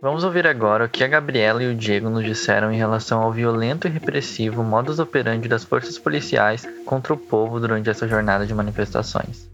Vamos 0.00 0.22
ouvir 0.22 0.46
agora 0.46 0.84
o 0.84 0.88
que 0.88 1.02
a 1.02 1.08
Gabriela 1.08 1.60
e 1.60 1.66
o 1.66 1.74
Diego 1.74 2.08
nos 2.08 2.24
disseram 2.24 2.70
em 2.70 2.76
relação 2.76 3.20
ao 3.20 3.32
violento 3.32 3.88
e 3.88 3.90
repressivo 3.90 4.62
modus 4.62 5.00
operandi 5.00 5.48
das 5.48 5.64
forças 5.64 5.98
policiais 5.98 6.64
contra 6.84 7.12
o 7.12 7.16
povo 7.16 7.58
durante 7.58 7.90
essa 7.90 8.06
jornada 8.06 8.46
de 8.46 8.54
manifestações. 8.54 9.50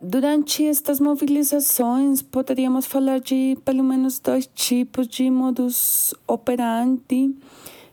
Durante 0.00 0.64
estas 0.64 1.00
mobilizações, 1.00 2.22
poderíamos 2.22 2.86
falar 2.86 3.18
de 3.18 3.58
pelo 3.64 3.82
menos 3.82 4.20
dois 4.20 4.46
tipos 4.46 5.08
de 5.08 5.28
modus 5.28 6.14
operandi 6.28 7.34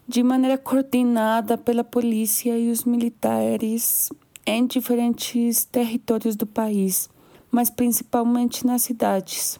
de 0.07 0.21
maneira 0.21 0.59
coordenada 0.59 1.57
pela 1.57 1.83
polícia 1.83 2.55
e 2.55 2.69
os 2.69 2.83
militares 2.83 4.09
em 4.45 4.63
diferentes 4.67 5.65
territórios 5.65 6.35
do 6.35 6.45
país, 6.45 7.09
mas 7.49 7.71
principalmente 7.71 8.63
nas 8.63 8.83
cidades. 8.83 9.59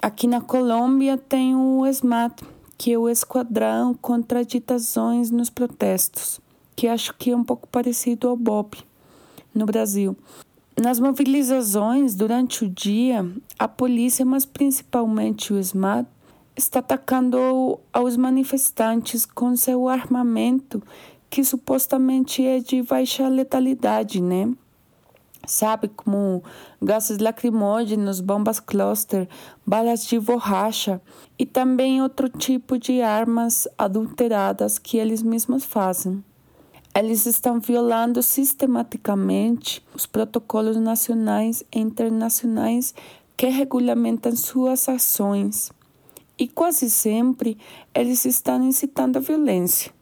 Aqui 0.00 0.28
na 0.28 0.40
Colômbia 0.40 1.18
tem 1.18 1.56
o 1.56 1.84
ESMAD, 1.84 2.36
que 2.76 2.92
é 2.92 2.98
o 2.98 3.08
Esquadrão 3.08 3.92
contra 3.94 4.40
Agitações 4.40 5.32
nos 5.32 5.50
Protestos, 5.50 6.40
que 6.76 6.86
acho 6.86 7.12
que 7.14 7.32
é 7.32 7.36
um 7.36 7.42
pouco 7.42 7.66
parecido 7.66 8.28
ao 8.28 8.36
BOP 8.36 8.76
no 9.52 9.66
Brasil. 9.66 10.16
Nas 10.80 11.00
mobilizações 11.00 12.14
durante 12.14 12.64
o 12.64 12.68
dia, 12.68 13.28
a 13.58 13.66
polícia, 13.66 14.24
mas 14.24 14.44
principalmente 14.44 15.52
o 15.52 15.58
ESMAD, 15.58 16.06
está 16.56 16.78
atacando 16.78 17.80
aos 17.92 18.16
manifestantes 18.16 19.26
com 19.26 19.56
seu 19.56 19.88
armamento, 19.88 20.80
que 21.28 21.42
supostamente 21.42 22.46
é 22.46 22.60
de 22.60 22.82
baixa 22.82 23.26
letalidade, 23.26 24.22
né? 24.22 24.48
Sabe, 25.50 25.88
como 25.88 26.42
gases 26.80 27.18
lacrimógenos, 27.18 28.20
bombas 28.20 28.60
cluster, 28.60 29.28
balas 29.66 30.06
de 30.06 30.18
borracha 30.20 31.00
e 31.38 31.46
também 31.46 32.02
outro 32.02 32.28
tipo 32.28 32.78
de 32.78 33.00
armas 33.00 33.66
adulteradas 33.76 34.78
que 34.78 34.98
eles 34.98 35.22
mesmos 35.22 35.64
fazem. 35.64 36.22
Eles 36.94 37.26
estão 37.26 37.60
violando 37.60 38.22
sistematicamente 38.22 39.84
os 39.94 40.04
protocolos 40.04 40.76
nacionais 40.76 41.62
e 41.72 41.78
internacionais 41.78 42.94
que 43.36 43.46
regulamentam 43.46 44.34
suas 44.34 44.88
ações. 44.88 45.70
E 46.36 46.48
quase 46.48 46.90
sempre 46.90 47.56
eles 47.94 48.24
estão 48.24 48.62
incitando 48.64 49.16
a 49.16 49.20
violência. 49.20 49.92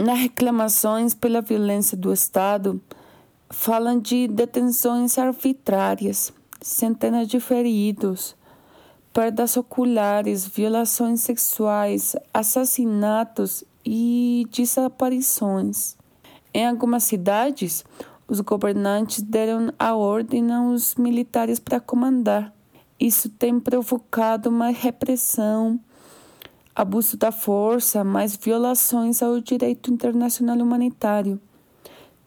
Nas 0.00 0.18
reclamações 0.18 1.12
pela 1.12 1.40
violência 1.42 1.96
do 1.96 2.12
Estado, 2.12 2.80
falam 3.50 3.98
de 3.98 4.28
detenções 4.28 5.18
arbitrárias, 5.18 6.32
centenas 6.60 7.28
de 7.28 7.40
feridos, 7.40 8.36
perdas 9.12 9.56
oculares, 9.56 10.46
violações 10.46 11.22
sexuais, 11.22 12.14
assassinatos 12.32 13.64
e 13.84 14.46
desaparições. 14.50 15.96
Em 16.52 16.66
algumas 16.66 17.04
cidades, 17.04 17.84
os 18.26 18.40
governantes 18.40 19.22
deram 19.22 19.72
a 19.78 19.94
ordem 19.94 20.52
aos 20.52 20.94
militares 20.96 21.58
para 21.58 21.80
comandar. 21.80 22.54
Isso 23.00 23.28
tem 23.30 23.58
provocado 23.58 24.50
uma 24.50 24.68
repressão, 24.68 25.80
abuso 26.74 27.16
da 27.16 27.32
força, 27.32 28.04
mais 28.04 28.36
violações 28.36 29.22
ao 29.22 29.40
direito 29.40 29.90
internacional 29.90 30.58
humanitário. 30.58 31.40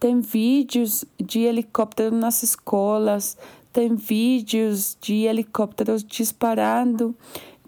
Tem 0.01 0.19
vídeos 0.19 1.05
de 1.23 1.41
helicóptero 1.41 2.15
nas 2.15 2.41
escolas, 2.41 3.37
tem 3.71 3.93
vídeos 3.93 4.97
de 4.99 5.25
helicópteros 5.25 6.03
disparando, 6.03 7.15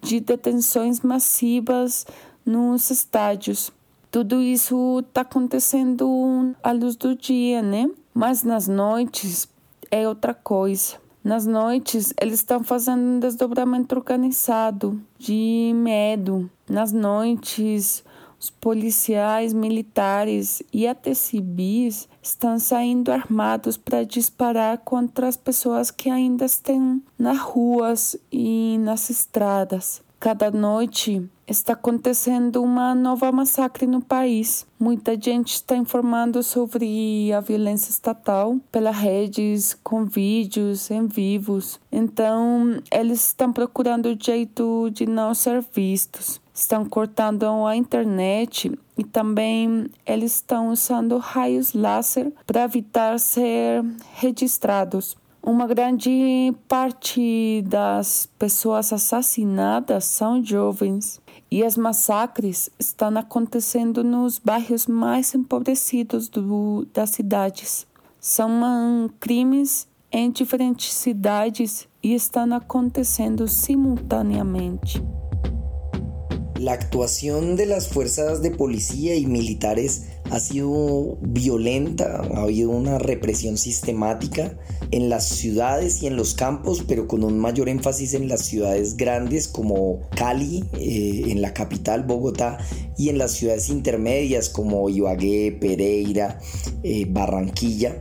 de 0.01 0.19
detenções 0.19 1.01
massivas 1.01 2.07
nos 2.43 2.89
estádios. 2.89 3.71
Tudo 4.09 4.41
isso 4.41 5.03
está 5.07 5.21
acontecendo 5.21 6.55
à 6.63 6.71
luz 6.71 6.95
do 6.95 7.15
dia, 7.15 7.61
né? 7.61 7.87
Mas 8.15 8.41
nas 8.41 8.67
noites 8.67 9.47
é 9.91 10.07
outra 10.07 10.33
coisa. 10.33 10.95
Nas 11.23 11.45
noites, 11.45 12.15
eles 12.19 12.39
estão 12.39 12.63
fazendo 12.63 12.99
um 12.99 13.19
desdobramento 13.19 13.93
organizado 13.95 14.99
de 15.19 15.71
medo. 15.75 16.49
Nas 16.67 16.91
noites, 16.91 18.03
os 18.43 18.49
policiais 18.49 19.53
militares 19.53 20.61
e 20.73 20.85
até 20.85 21.13
civis 21.13 22.09
estão 22.21 22.59
saindo 22.59 23.09
armados 23.09 23.77
para 23.77 24.03
disparar 24.03 24.79
contra 24.79 25.29
as 25.29 25.37
pessoas 25.37 25.89
que 25.89 26.09
ainda 26.09 26.43
estão 26.43 27.01
nas 27.17 27.39
ruas 27.39 28.17
e 28.29 28.77
nas 28.79 29.09
estradas. 29.09 30.01
cada 30.19 30.49
noite 30.51 31.21
está 31.45 31.73
acontecendo 31.73 32.63
uma 32.63 32.95
nova 32.95 33.29
massacre 33.29 33.85
no 33.85 34.01
país. 34.01 34.65
Muita 34.79 35.19
gente 35.19 35.53
está 35.53 35.75
informando 35.75 36.41
sobre 36.41 37.31
a 37.33 37.41
violência 37.41 37.89
estatal 37.89 38.57
pelas 38.71 38.95
redes, 38.95 39.77
com 39.83 40.05
vídeos 40.05 40.89
em 40.89 41.07
vivos. 41.07 41.77
Então, 41.91 42.81
eles 42.89 43.27
estão 43.27 43.51
procurando 43.51 44.05
o 44.07 44.17
jeito 44.17 44.89
de 44.91 45.05
não 45.05 45.33
ser 45.33 45.61
vistos. 45.73 46.41
Estão 46.53 46.85
cortando 46.85 47.45
a 47.65 47.75
internet 47.75 48.71
e 48.95 49.03
também 49.03 49.89
eles 50.05 50.35
estão 50.35 50.69
usando 50.69 51.17
raios 51.17 51.73
laser 51.73 52.31
para 52.45 52.63
evitar 52.63 53.19
ser 53.19 53.83
registrados. 54.13 55.17
Uma 55.41 55.65
grande 55.67 56.53
parte 56.69 57.63
das 57.67 58.29
pessoas 58.37 58.93
assassinadas 58.93 60.05
são 60.05 60.41
jovens 60.41 61.19
e 61.51 61.63
os 61.63 61.75
massacres 61.75 62.69
estão 62.79 63.17
acontecendo 63.17 64.03
nos 64.03 64.39
bairros 64.39 64.87
mais 64.87 65.33
empobrecidos 65.35 66.29
do, 66.29 66.87
das 66.93 67.09
cidades. 67.09 67.85
São 68.19 68.49
um, 68.49 69.09
crimes 69.19 69.87
em 70.11 70.31
diferentes 70.31 70.93
cidades 70.93 71.89
e 72.01 72.13
estão 72.13 72.53
acontecendo 72.53 73.47
simultaneamente. 73.47 75.03
La 76.63 76.71
actuación 76.71 77.57
de 77.57 77.65
las 77.65 77.89
fuerzas 77.89 78.41
de 78.41 78.49
policía 78.49 79.17
y 79.17 79.25
militares 79.25 80.03
ha 80.31 80.39
sido 80.39 81.17
violenta, 81.19 82.21
ha 82.33 82.43
habido 82.43 82.69
una 82.69 82.99
represión 82.99 83.57
sistemática 83.57 84.57
en 84.91 85.09
las 85.09 85.27
ciudades 85.27 86.01
y 86.01 86.07
en 86.07 86.15
los 86.15 86.35
campos, 86.35 86.85
pero 86.87 87.05
con 87.05 87.25
un 87.25 87.37
mayor 87.37 87.67
énfasis 87.67 88.13
en 88.13 88.29
las 88.29 88.45
ciudades 88.45 88.95
grandes 88.95 89.49
como 89.49 90.07
Cali, 90.15 90.63
eh, 90.79 91.23
en 91.27 91.41
la 91.41 91.53
capital 91.53 92.03
Bogotá, 92.03 92.59
y 92.97 93.09
en 93.09 93.17
las 93.17 93.33
ciudades 93.33 93.67
intermedias 93.67 94.47
como 94.47 94.87
Ibagué, 94.87 95.57
Pereira, 95.59 96.39
eh, 96.83 97.05
Barranquilla. 97.09 97.99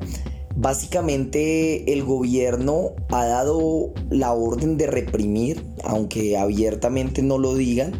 Básicamente 0.54 1.92
el 1.92 2.04
gobierno 2.04 2.92
ha 3.10 3.24
dado 3.24 3.92
la 4.08 4.32
orden 4.34 4.76
de 4.76 4.86
reprimir, 4.86 5.64
aunque 5.82 6.36
abiertamente 6.36 7.22
no 7.22 7.38
lo 7.38 7.56
digan, 7.56 7.94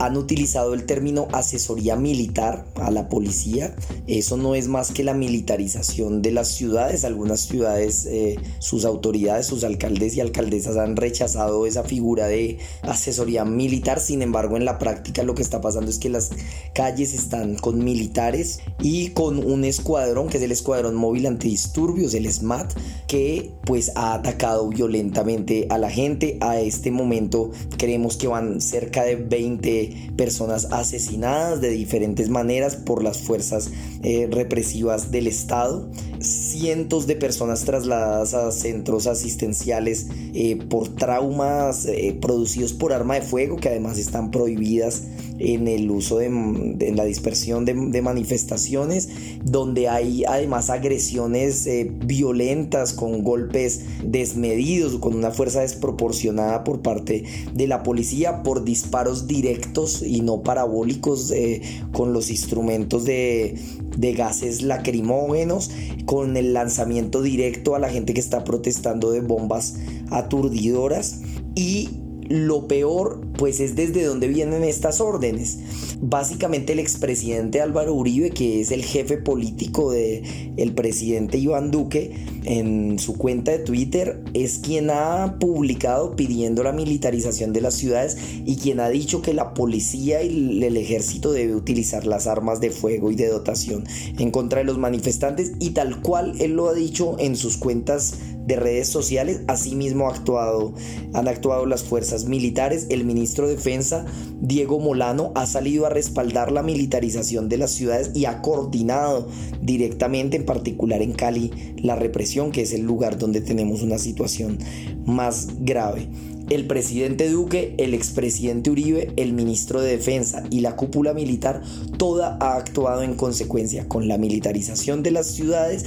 han 0.00 0.16
utilizado 0.16 0.72
el 0.72 0.86
término 0.86 1.28
asesoría 1.30 1.94
militar 1.94 2.64
a 2.76 2.90
la 2.90 3.10
policía. 3.10 3.76
Eso 4.06 4.38
no 4.38 4.54
es 4.54 4.66
más 4.66 4.92
que 4.92 5.04
la 5.04 5.12
militarización 5.12 6.22
de 6.22 6.32
las 6.32 6.48
ciudades. 6.48 7.04
Algunas 7.04 7.40
ciudades, 7.40 8.06
eh, 8.06 8.36
sus 8.60 8.86
autoridades, 8.86 9.46
sus 9.46 9.62
alcaldes 9.62 10.16
y 10.16 10.22
alcaldesas 10.22 10.78
han 10.78 10.96
rechazado 10.96 11.66
esa 11.66 11.84
figura 11.84 12.28
de 12.28 12.58
asesoría 12.80 13.44
militar. 13.44 14.00
Sin 14.00 14.22
embargo, 14.22 14.56
en 14.56 14.64
la 14.64 14.78
práctica 14.78 15.22
lo 15.22 15.34
que 15.34 15.42
está 15.42 15.60
pasando 15.60 15.90
es 15.90 15.98
que 15.98 16.08
las 16.08 16.30
calles 16.74 17.12
están 17.12 17.56
con 17.56 17.84
militares 17.84 18.60
y 18.80 19.10
con 19.10 19.36
un 19.38 19.64
escuadrón, 19.64 20.30
que 20.30 20.38
es 20.38 20.42
el 20.42 20.52
Escuadrón 20.52 20.94
Móvil 20.94 21.26
Antidisturbios, 21.26 22.14
el 22.14 22.30
SMAT, 22.32 22.72
que 23.06 23.50
pues 23.66 23.92
ha 23.96 24.14
atacado 24.14 24.70
violentamente 24.70 25.66
a 25.68 25.76
la 25.76 25.90
gente. 25.90 26.38
A 26.40 26.58
este 26.58 26.90
momento 26.90 27.50
creemos 27.76 28.16
que 28.16 28.28
van 28.28 28.62
cerca 28.62 29.04
de 29.04 29.16
20 29.16 29.89
personas 30.16 30.68
asesinadas 30.70 31.60
de 31.60 31.70
diferentes 31.70 32.28
maneras 32.28 32.76
por 32.76 33.02
las 33.02 33.18
fuerzas 33.18 33.70
eh, 34.02 34.28
represivas 34.30 35.10
del 35.10 35.26
Estado, 35.26 35.88
cientos 36.20 37.06
de 37.06 37.16
personas 37.16 37.64
trasladadas 37.64 38.34
a 38.34 38.52
centros 38.52 39.06
asistenciales 39.06 40.08
eh, 40.34 40.56
por 40.56 40.88
traumas 40.88 41.86
eh, 41.86 42.18
producidos 42.20 42.72
por 42.72 42.92
arma 42.92 43.14
de 43.14 43.22
fuego 43.22 43.56
que 43.56 43.68
además 43.68 43.98
están 43.98 44.30
prohibidas 44.30 45.02
en 45.40 45.66
el 45.66 45.90
uso 45.90 46.18
de, 46.18 46.26
en 46.26 46.96
la 46.96 47.04
dispersión 47.04 47.64
de, 47.64 48.02
manifestaciones, 48.02 49.08
donde 49.42 49.88
hay 49.88 50.24
además 50.24 50.70
agresiones 50.70 51.68
violentas 52.04 52.92
con 52.92 53.22
golpes 53.24 53.82
desmedidos, 54.04 54.96
con 54.98 55.14
una 55.14 55.30
fuerza 55.30 55.62
desproporcionada 55.62 56.62
por 56.62 56.82
parte 56.82 57.24
de 57.52 57.66
la 57.66 57.82
policía, 57.82 58.42
por 58.42 58.64
disparos 58.64 59.26
directos 59.26 60.02
y 60.02 60.20
no 60.20 60.42
parabólicos 60.42 61.30
eh, 61.30 61.62
con 61.92 62.12
los 62.12 62.30
instrumentos 62.30 63.04
de, 63.04 63.56
de 63.96 64.12
gases 64.12 64.62
lacrimógenos, 64.62 65.70
con 66.04 66.36
el 66.36 66.52
lanzamiento 66.52 67.22
directo 67.22 67.74
a 67.74 67.78
la 67.78 67.88
gente 67.88 68.14
que 68.14 68.20
está 68.20 68.44
protestando 68.44 69.10
de 69.10 69.20
bombas 69.20 69.76
aturdidoras 70.10 71.20
y 71.54 71.88
lo 72.30 72.68
peor, 72.68 73.20
pues 73.36 73.58
es 73.58 73.74
desde 73.74 74.04
dónde 74.04 74.28
vienen 74.28 74.62
estas 74.62 75.00
órdenes. 75.00 75.58
Básicamente 76.00 76.72
el 76.72 76.78
expresidente 76.78 77.60
Álvaro 77.60 77.92
Uribe, 77.92 78.30
que 78.30 78.60
es 78.60 78.70
el 78.70 78.84
jefe 78.84 79.18
político 79.18 79.90
del 79.90 80.54
el 80.56 80.72
presidente 80.72 81.38
Iván 81.38 81.72
Duque, 81.72 82.24
en 82.44 83.00
su 83.00 83.18
cuenta 83.18 83.50
de 83.50 83.58
Twitter, 83.58 84.22
es 84.32 84.58
quien 84.58 84.90
ha 84.90 85.38
publicado 85.40 86.14
pidiendo 86.14 86.62
la 86.62 86.72
militarización 86.72 87.52
de 87.52 87.62
las 87.62 87.74
ciudades 87.74 88.16
y 88.46 88.56
quien 88.56 88.78
ha 88.78 88.88
dicho 88.88 89.22
que 89.22 89.34
la 89.34 89.52
policía 89.52 90.22
y 90.22 90.62
el 90.62 90.76
ejército 90.76 91.32
debe 91.32 91.56
utilizar 91.56 92.06
las 92.06 92.28
armas 92.28 92.60
de 92.60 92.70
fuego 92.70 93.10
y 93.10 93.16
de 93.16 93.26
dotación 93.26 93.84
en 94.18 94.30
contra 94.30 94.60
de 94.60 94.66
los 94.66 94.78
manifestantes 94.78 95.52
y 95.58 95.70
tal 95.70 96.00
cual 96.00 96.34
él 96.38 96.52
lo 96.52 96.68
ha 96.68 96.74
dicho 96.74 97.16
en 97.18 97.34
sus 97.34 97.56
cuentas 97.56 98.14
de 98.50 98.56
redes 98.56 98.88
sociales. 98.88 99.42
Asimismo 99.46 100.08
ha 100.08 100.10
actuado, 100.10 100.74
han 101.14 101.28
actuado 101.28 101.66
las 101.66 101.84
fuerzas 101.84 102.24
militares. 102.24 102.86
El 102.90 103.04
ministro 103.04 103.46
de 103.46 103.54
Defensa, 103.54 104.04
Diego 104.40 104.80
Molano, 104.80 105.30
ha 105.36 105.46
salido 105.46 105.86
a 105.86 105.90
respaldar 105.90 106.50
la 106.50 106.64
militarización 106.64 107.48
de 107.48 107.58
las 107.58 107.70
ciudades 107.70 108.10
y 108.12 108.24
ha 108.24 108.42
coordinado 108.42 109.28
directamente, 109.62 110.36
en 110.36 110.44
particular 110.44 111.00
en 111.00 111.12
Cali, 111.12 111.52
la 111.76 111.94
represión, 111.94 112.50
que 112.50 112.62
es 112.62 112.72
el 112.72 112.82
lugar 112.82 113.18
donde 113.18 113.40
tenemos 113.40 113.82
una 113.82 113.98
situación 113.98 114.58
más 115.06 115.48
grave. 115.60 116.08
El 116.48 116.66
presidente 116.66 117.28
Duque, 117.28 117.76
el 117.78 117.94
expresidente 117.94 118.70
Uribe, 118.70 119.12
el 119.14 119.32
ministro 119.32 119.80
de 119.80 119.92
Defensa 119.92 120.42
y 120.50 120.62
la 120.62 120.74
cúpula 120.74 121.14
militar, 121.14 121.62
toda 121.96 122.36
ha 122.40 122.56
actuado 122.56 123.04
en 123.04 123.14
consecuencia 123.14 123.86
con 123.86 124.08
la 124.08 124.18
militarización 124.18 125.04
de 125.04 125.12
las 125.12 125.28
ciudades 125.28 125.86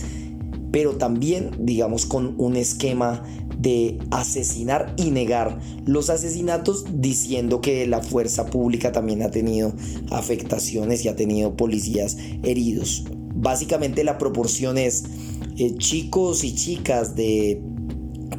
pero 0.74 0.96
también, 0.96 1.52
digamos, 1.60 2.08
con 2.08 2.34
un 2.40 2.56
esquema 2.56 3.24
de 3.60 4.00
asesinar 4.10 4.96
y 4.98 5.12
negar 5.12 5.60
los 5.86 6.10
asesinatos 6.10 6.86
diciendo 6.92 7.62
que 7.62 7.86
la 7.86 8.02
fuerza 8.02 8.48
pública 8.48 8.92
también 8.92 9.22
ha 9.22 9.30
tenido 9.30 9.72
afectaciones 10.10 11.06
y 11.06 11.10
ha 11.10 11.16
tenido 11.16 11.56
policías 11.56 12.18
heridos. 12.42 13.06
Básicamente 13.36 14.04
la 14.04 14.18
proporción 14.18 14.80
es 14.80 15.04
eh, 15.60 15.76
chicos 15.78 16.44
y 16.44 16.56
chicas 16.56 17.16
de 17.16 17.62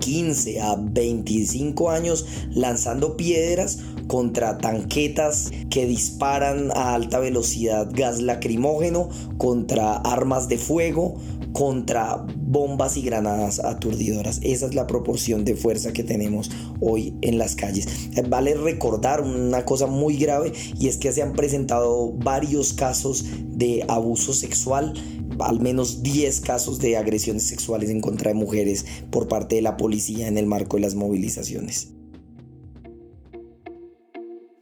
15 0.00 0.60
a 0.60 0.74
25 0.76 1.88
años 1.88 2.26
lanzando 2.50 3.16
piedras 3.16 3.78
contra 4.06 4.58
tanquetas 4.58 5.50
que 5.70 5.86
disparan 5.86 6.70
a 6.72 6.94
alta 6.94 7.18
velocidad 7.18 7.88
gas 7.92 8.20
lacrimógeno, 8.20 9.08
contra 9.38 9.96
armas 9.96 10.48
de 10.48 10.58
fuego, 10.58 11.16
contra 11.52 12.26
bombas 12.36 12.96
y 12.96 13.02
granadas 13.02 13.60
aturdidoras. 13.60 14.40
Esa 14.42 14.66
es 14.66 14.74
la 14.74 14.86
proporción 14.86 15.44
de 15.44 15.54
fuerza 15.54 15.92
que 15.92 16.02
tenemos 16.02 16.50
hoy 16.80 17.16
en 17.22 17.38
las 17.38 17.54
calles. 17.54 17.86
Vale 18.28 18.54
recordar 18.54 19.22
una 19.22 19.64
cosa 19.64 19.86
muy 19.86 20.16
grave 20.16 20.52
y 20.78 20.88
es 20.88 20.96
que 20.96 21.12
se 21.12 21.22
han 21.22 21.32
presentado 21.32 22.12
varios 22.12 22.72
casos 22.72 23.24
de 23.46 23.84
abuso 23.88 24.32
sexual 24.32 24.94
al 25.40 25.60
menos 25.60 26.02
10 26.02 26.40
casos 26.40 26.78
de 26.78 26.96
agresiones 26.96 27.44
sexuales 27.44 27.90
en 27.90 28.00
contra 28.00 28.30
de 28.30 28.34
mujeres 28.34 28.84
por 29.10 29.28
parte 29.28 29.56
de 29.56 29.62
la 29.62 29.76
policía 29.76 30.28
en 30.28 30.38
el 30.38 30.46
marco 30.46 30.76
de 30.76 30.82
las 30.82 30.94
movilizaciones. 30.94 31.94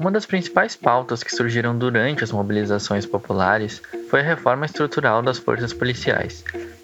Uma 0.02 0.10
das 0.10 0.26
principais 0.26 0.74
pautas 0.74 1.22
que 1.22 1.30
surgiram 1.32 1.78
durante 1.78 2.24
as 2.24 2.32
mobilizações 2.32 3.06
populares 3.06 3.80
foi 4.10 4.18
a 4.18 4.24
reforma 4.24 4.66
estrutural 4.66 5.22
das 5.22 5.38
forças 5.38 5.72
policiais, 5.72 6.42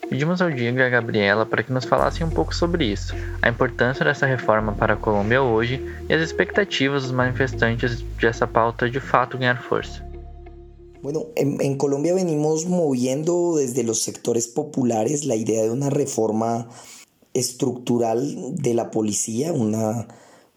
Pedimos 0.08 0.40
ao 0.40 0.52
Diego 0.52 0.78
e 0.78 0.82
à 0.82 0.88
Gabriela 0.88 1.44
para 1.44 1.64
que 1.64 1.72
nos 1.72 1.84
falassem 1.84 2.24
um 2.24 2.30
pouco 2.30 2.54
sobre 2.54 2.84
isso, 2.84 3.12
a 3.42 3.48
importância 3.48 4.04
dessa 4.04 4.24
reforma 4.24 4.72
para 4.72 4.94
a 4.94 4.96
Colômbia 4.96 5.42
hoje 5.42 5.84
e 6.08 6.14
as 6.14 6.22
expectativas 6.22 7.02
dos 7.02 7.10
manifestantes 7.10 8.04
de 8.16 8.26
essa 8.28 8.46
pauta 8.46 8.88
de 8.88 9.00
fato 9.00 9.36
ganhar 9.36 9.60
força. 9.60 10.00
Bueno, 11.02 11.26
en, 11.34 11.60
en, 11.60 11.76
Colombia 11.76 12.14
venimos 12.14 12.66
moviendo 12.66 13.56
desde 13.56 13.82
los 13.82 14.00
sectores 14.04 14.46
populares 14.46 15.24
la 15.24 15.34
idea 15.34 15.64
de 15.64 15.70
una 15.70 15.90
reforma 15.90 16.68
estructural 17.34 18.54
de 18.54 18.74
la 18.74 18.92
policía, 18.92 19.52
una, 19.52 20.06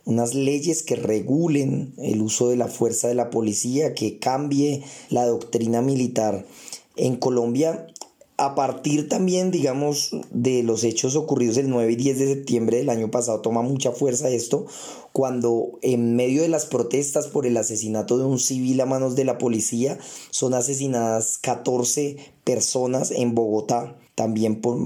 unas 0.06 0.34
leyes 0.34 0.84
que 0.84 0.96
regulen 0.96 1.94
el 1.98 2.22
uso 2.22 2.50
de 2.50 2.58
la 2.58 2.68
fuerza 2.68 3.08
de 3.08 3.16
la 3.16 3.30
policía, 3.30 3.94
que 3.94 4.20
cambie 4.20 4.84
la 5.10 5.26
doctrina 5.26 5.82
militar. 5.82 6.46
En 6.96 7.16
Colombia 7.16 7.88
a 8.42 8.56
partir 8.56 9.08
también, 9.08 9.52
digamos, 9.52 10.16
de 10.32 10.64
los 10.64 10.84
hechos 10.84 11.16
ocurridos 11.16 11.58
el 11.58 11.70
9 11.70 11.92
y 11.92 11.96
10 11.96 12.18
de 12.18 12.28
septiembre 12.34 12.78
del 12.78 12.90
año 12.90 13.12
pasado, 13.12 13.40
toma 13.42 13.62
mucha 13.62 13.92
fuerza 13.92 14.30
esto, 14.30 14.66
cuando 15.12 15.78
en 15.84 16.16
medio 16.16 16.42
de 16.42 16.48
las 16.48 16.66
protestas 16.66 17.28
por 17.28 17.46
el 17.46 17.56
asesinato 17.56 18.18
de 18.18 18.26
un 18.26 18.40
civil 18.40 18.82
a 18.82 18.88
manos 18.88 19.16
de 19.16 19.26
la 19.26 19.38
policía 19.38 20.00
son 20.32 20.56
asesinadas 20.56 21.38
14 21.38 22.18
personas 22.44 23.12
en 23.12 23.36
Bogotá, 23.36 23.96
también 24.16 24.60
por 24.60 24.80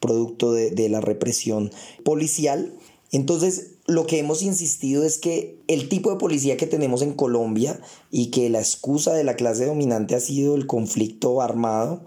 producto 0.00 0.54
de, 0.54 0.70
de 0.70 0.88
la 0.88 1.02
represión 1.02 1.72
policial. 2.04 2.72
Entonces, 3.12 3.73
lo 3.86 4.06
que 4.06 4.18
hemos 4.18 4.42
insistido 4.42 5.04
es 5.04 5.18
que 5.18 5.58
el 5.68 5.88
tipo 5.88 6.10
de 6.10 6.16
policía 6.16 6.56
que 6.56 6.66
tenemos 6.66 7.02
en 7.02 7.12
Colombia 7.12 7.80
y 8.10 8.30
que 8.30 8.48
la 8.48 8.60
excusa 8.60 9.12
de 9.12 9.24
la 9.24 9.36
clase 9.36 9.66
dominante 9.66 10.14
ha 10.14 10.20
sido 10.20 10.54
el 10.54 10.66
conflicto 10.66 11.42
armado, 11.42 12.02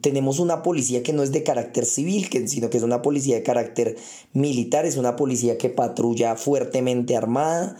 tenemos 0.00 0.38
una 0.38 0.62
policía 0.62 1.02
que 1.02 1.12
no 1.12 1.22
es 1.22 1.32
de 1.32 1.42
carácter 1.42 1.84
civil, 1.84 2.28
sino 2.46 2.70
que 2.70 2.78
es 2.78 2.82
una 2.82 3.02
policía 3.02 3.36
de 3.36 3.42
carácter 3.42 3.96
militar, 4.32 4.86
es 4.86 4.96
una 4.96 5.16
policía 5.16 5.58
que 5.58 5.70
patrulla 5.70 6.36
fuertemente 6.36 7.16
armada, 7.16 7.76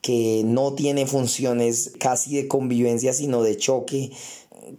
que 0.00 0.42
no 0.44 0.74
tiene 0.74 1.06
funciones 1.06 1.92
casi 1.98 2.34
de 2.36 2.48
convivencia, 2.48 3.12
sino 3.12 3.42
de 3.42 3.56
choque 3.56 4.10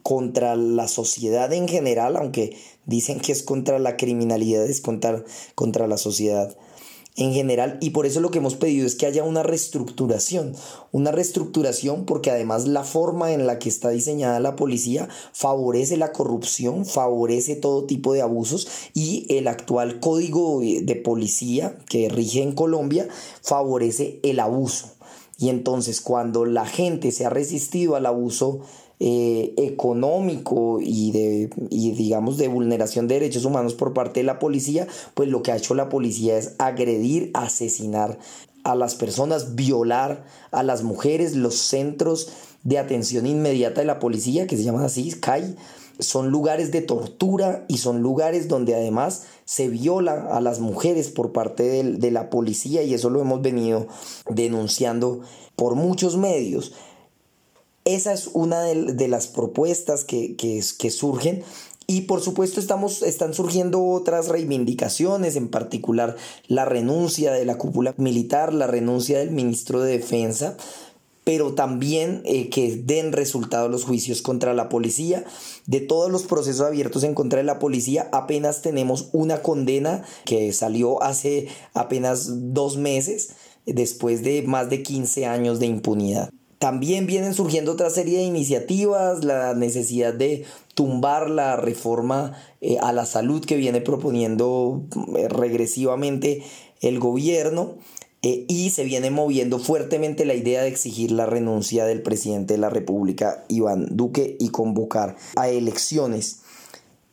contra 0.02 0.56
la 0.56 0.88
sociedad 0.88 1.52
en 1.54 1.68
general, 1.68 2.16
aunque 2.16 2.58
dicen 2.86 3.20
que 3.20 3.32
es 3.32 3.44
contra 3.44 3.78
la 3.78 3.98
criminalidad, 3.98 4.66
es 4.66 4.82
contra, 4.82 5.24
contra 5.56 5.88
la 5.88 5.98
sociedad 5.98 6.56
en 7.18 7.34
general 7.34 7.78
y 7.82 7.90
por 7.90 8.06
eso 8.06 8.22
lo 8.22 8.32
que 8.32 8.38
hemos 8.38 8.56
pedido 8.56 8.88
es 8.88 8.96
que 8.96 9.06
haya 9.06 9.24
una 9.24 9.44
reestructuración, 9.44 10.56
una 10.92 11.12
reestructuración 11.12 12.06
porque 12.06 12.32
además 12.32 12.68
la 12.68 12.84
forma 12.84 13.34
en 13.34 13.46
la 13.46 13.60
que 13.60 13.70
está 13.70 13.90
diseñada 13.90 14.40
la 14.40 14.56
policía 14.56 15.10
favorece 15.34 15.98
la 15.98 16.14
corrupción, 16.14 16.86
favorece 16.86 17.56
todo 17.56 17.84
tipo 17.84 18.14
de 18.14 18.22
abusos 18.22 18.68
y 18.94 19.26
el 19.30 19.48
actual 19.48 20.00
código 20.00 20.62
de 20.62 20.96
policía 20.96 21.78
que 21.90 22.08
rige 22.08 22.42
en 22.42 22.54
Colombia 22.54 23.08
favorece 23.42 24.20
el 24.24 24.40
abuso. 24.40 24.92
Y 25.38 25.50
entonces 25.50 26.02
cuando 26.02 26.46
la 26.46 26.66
gente 26.66 27.12
se 27.12 27.26
ha 27.26 27.30
resistido 27.30 27.96
al 27.96 28.06
abuso 28.06 28.62
eh, 29.04 29.56
económico 29.58 30.78
y 30.80 31.12
de 31.12 31.50
y 31.72 31.94
digamos 31.94 32.38
de 32.38 32.48
vulneración 32.48 33.08
de 33.08 33.16
derechos 33.16 33.46
humanos 33.46 33.74
por 33.74 33.94
parte 33.94 34.20
de 34.20 34.26
la 34.28 34.38
policía, 34.38 34.88
pues 35.16 35.28
lo 35.28 35.42
que 35.42 35.52
ha 35.52 35.58
hecho 35.58 35.74
la 35.74 35.90
policía 35.90 36.38
es 36.38 36.54
agredir, 36.60 37.32
asesinar 37.34 38.20
a 38.64 38.76
las 38.76 38.94
personas, 38.94 39.56
violar 39.56 40.24
a 40.52 40.62
las 40.62 40.84
mujeres, 40.84 41.36
los 41.36 41.56
centros 41.56 42.32
de 42.64 42.78
atención 42.78 43.26
inmediata 43.26 43.82
de 43.82 43.88
la 43.88 43.98
policía, 43.98 44.46
que 44.46 44.56
se 44.56 44.62
llaman 44.62 44.86
así, 44.86 45.12
CAI, 45.20 45.56
son 45.98 46.30
lugares 46.30 46.72
de 46.72 46.82
tortura 46.82 47.66
y 47.68 47.80
son 47.80 48.04
lugares 48.04 48.48
donde 48.48 48.76
además 48.76 49.24
se 49.46 49.68
viola 49.68 50.28
a 50.32 50.42
las 50.42 50.60
mujeres 50.60 51.10
por 51.10 51.32
parte 51.32 51.64
de, 51.64 51.84
de 51.94 52.12
la 52.12 52.30
policía 52.30 52.84
y 52.84 52.94
eso 52.94 53.10
lo 53.10 53.20
hemos 53.20 53.42
venido 53.42 53.88
denunciando 54.30 55.22
por 55.56 55.74
muchos 55.74 56.18
medios. 56.18 56.74
Esa 57.86 58.14
es 58.14 58.30
una 58.34 58.62
de, 58.62 59.08
las 59.08 59.28
propuestas 59.28 60.04
que, 60.06 60.36
que, 60.36 60.92
surgen 60.92 61.44
y 61.88 62.02
por 62.02 62.22
supuesto 62.22 62.60
estamos, 62.60 63.02
están 63.02 63.34
surgiendo 63.34 63.84
otras 63.84 64.28
reivindicaciones, 64.28 65.36
en 65.36 65.50
particular 65.50 66.16
la 66.48 66.66
renuncia 66.66 67.32
de 67.32 67.44
la 67.44 67.58
cúpula 67.58 67.96
militar, 67.98 68.54
la 68.54 68.68
renuncia 68.68 69.18
del 69.18 69.32
ministro 69.32 69.82
de 69.82 69.98
Defensa, 69.98 70.58
pero 71.24 71.54
también 71.54 72.22
eh, 72.26 72.50
que 72.50 72.76
den 72.76 73.14
resultado 73.14 73.68
los 73.68 73.84
juicios 73.84 74.22
contra 74.22 74.54
la 74.54 74.70
policía. 74.70 75.24
De 75.66 75.80
todos 75.80 76.12
los 76.12 76.24
procesos 76.24 76.66
abiertos 76.66 77.04
en 77.04 77.16
contra 77.16 77.38
de 77.38 77.46
la 77.46 77.60
policía, 77.60 78.10
apenas 78.12 78.62
tenemos 78.62 79.10
una 79.12 79.42
condena 79.42 80.04
que 80.24 80.54
salió 80.54 81.02
hace 81.02 81.48
apenas 81.74 82.54
dos 82.54 82.78
meses, 82.78 83.32
después 83.66 84.24
de 84.24 84.44
más 84.44 84.70
de 84.70 84.84
15 84.84 85.26
años 85.26 85.60
de 85.60 85.66
impunidad. 85.66 86.32
También 86.62 87.08
vienen 87.08 87.34
surgiendo 87.34 87.72
otra 87.72 87.90
serie 87.90 88.20
de 88.20 88.24
iniciativas, 88.24 89.26
la 89.26 89.56
necesidad 89.56 90.14
de 90.14 90.46
tumbar 90.76 91.28
la 91.28 91.56
reforma 91.56 92.38
eh, 92.62 92.78
a 92.80 92.94
la 92.94 93.08
salud 93.08 93.44
que 93.44 93.56
viene 93.56 93.82
proponiendo 93.82 94.84
eh, 95.18 95.28
regresivamente 95.28 96.44
el 96.82 97.00
gobierno 97.00 97.78
eh, 98.22 98.46
y 98.48 98.70
se 98.70 98.84
viene 98.84 99.10
moviendo 99.10 99.58
fuertemente 99.58 100.24
la 100.24 100.36
idea 100.36 100.62
de 100.62 100.68
exigir 100.68 101.12
la 101.12 101.26
renuncia 101.26 101.86
del 101.86 102.04
presidente 102.04 102.54
de 102.54 102.60
la 102.60 102.70
República, 102.70 103.44
Iván 103.48 103.88
Duque, 103.98 104.38
y 104.40 104.50
convocar 104.50 105.16
a 105.38 105.50
elecciones. 105.50 106.42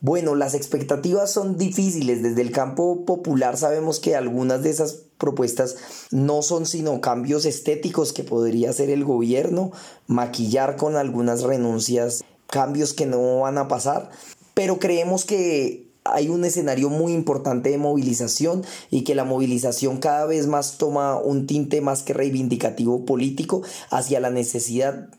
Bueno, 0.01 0.33
las 0.35 0.53
expectativas 0.53 1.31
son 1.31 1.57
difíciles. 1.57 2.23
Desde 2.23 2.41
el 2.41 2.51
campo 2.51 3.03
popular 3.05 3.57
sabemos 3.57 3.99
que 3.99 4.15
algunas 4.15 4.63
de 4.63 4.69
esas 4.69 5.01
propuestas 5.17 5.75
no 6.11 6.41
son 6.41 6.65
sino 6.65 7.01
cambios 7.01 7.45
estéticos 7.45 8.13
que 8.13 8.23
podría 8.23 8.69
hacer 8.69 8.89
el 8.89 9.03
gobierno, 9.03 9.71
maquillar 10.07 10.77
con 10.77 10.95
algunas 10.95 11.43
renuncias, 11.43 12.23
cambios 12.47 12.93
que 12.93 13.05
no 13.05 13.41
van 13.41 13.57
a 13.57 13.67
pasar, 13.67 14.09
pero 14.53 14.79
creemos 14.79 15.25
que 15.25 15.89
hay 16.05 16.29
un 16.29 16.45
escenario 16.45 16.89
muy 16.89 17.11
importante 17.11 17.69
de 17.69 17.77
movilización 17.77 18.63
y 18.89 19.03
que 19.03 19.15
la 19.15 19.25
movilización 19.25 19.97
cada 19.97 20.25
vez 20.25 20.47
más 20.47 20.77
toma 20.77 21.19
un 21.19 21.45
tinte 21.45 21.81
más 21.81 22.03
que 22.03 22.13
reivindicativo 22.13 23.05
político 23.05 23.61
hacia 23.91 24.21
la 24.21 24.29
necesidad 24.29 25.09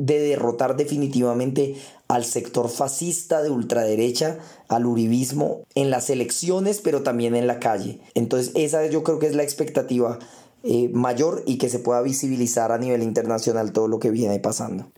de 0.00 0.18
derrotar 0.18 0.76
definitivamente 0.76 1.76
al 2.08 2.24
sector 2.24 2.70
fascista 2.70 3.42
de 3.42 3.50
ultraderecha, 3.50 4.38
al 4.68 4.86
uribismo 4.86 5.60
en 5.74 5.90
las 5.90 6.08
elecciones, 6.08 6.80
pero 6.80 7.02
también 7.02 7.36
en 7.36 7.46
la 7.46 7.60
calle. 7.60 8.00
Entonces 8.14 8.52
esa 8.54 8.86
yo 8.86 9.02
creo 9.02 9.18
que 9.18 9.26
es 9.26 9.34
la 9.34 9.42
expectativa 9.42 10.18
eh, 10.62 10.88
mayor 10.94 11.42
y 11.46 11.58
que 11.58 11.68
se 11.68 11.80
pueda 11.80 12.00
visibilizar 12.00 12.72
a 12.72 12.78
nivel 12.78 13.02
internacional 13.02 13.72
todo 13.72 13.88
lo 13.88 13.98
que 13.98 14.10
viene 14.10 14.40
pasando. 14.40 14.90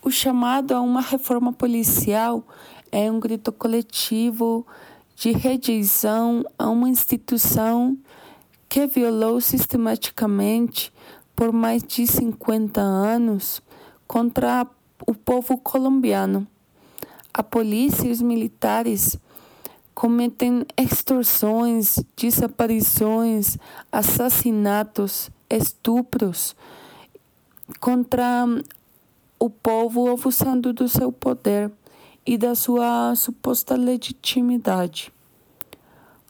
O 0.00 0.10
chamado 0.10 0.74
a 0.74 0.80
uma 0.80 1.02
reforma 1.02 1.52
policial 1.52 2.42
é 2.90 3.10
um 3.10 3.20
grito 3.20 3.52
coletivo 3.52 4.66
de 5.14 5.32
rejeição 5.32 6.42
a 6.56 6.70
uma 6.70 6.88
instituição 6.88 7.98
que 8.66 8.86
violou 8.86 9.42
sistematicamente 9.42 10.90
por 11.36 11.52
mais 11.52 11.82
de 11.82 12.06
50 12.06 12.80
anos 12.80 13.60
contra 14.08 14.66
o 15.06 15.14
povo 15.14 15.58
colombiano. 15.58 16.48
A 17.32 17.42
polícia 17.42 18.08
e 18.08 18.10
os 18.10 18.22
militares 18.22 19.18
cometem 19.94 20.64
extorsões, 20.76 21.96
desaparições, 22.16 23.58
assassinatos, 23.92 25.30
estupros 25.50 26.56
contra 27.78 28.44
o 29.38 29.50
povo 29.50 30.10
abusando 30.10 30.72
do 30.72 30.88
seu 30.88 31.12
poder 31.12 31.70
e 32.26 32.38
da 32.38 32.54
sua 32.54 33.14
suposta 33.14 33.76
legitimidade. 33.76 35.12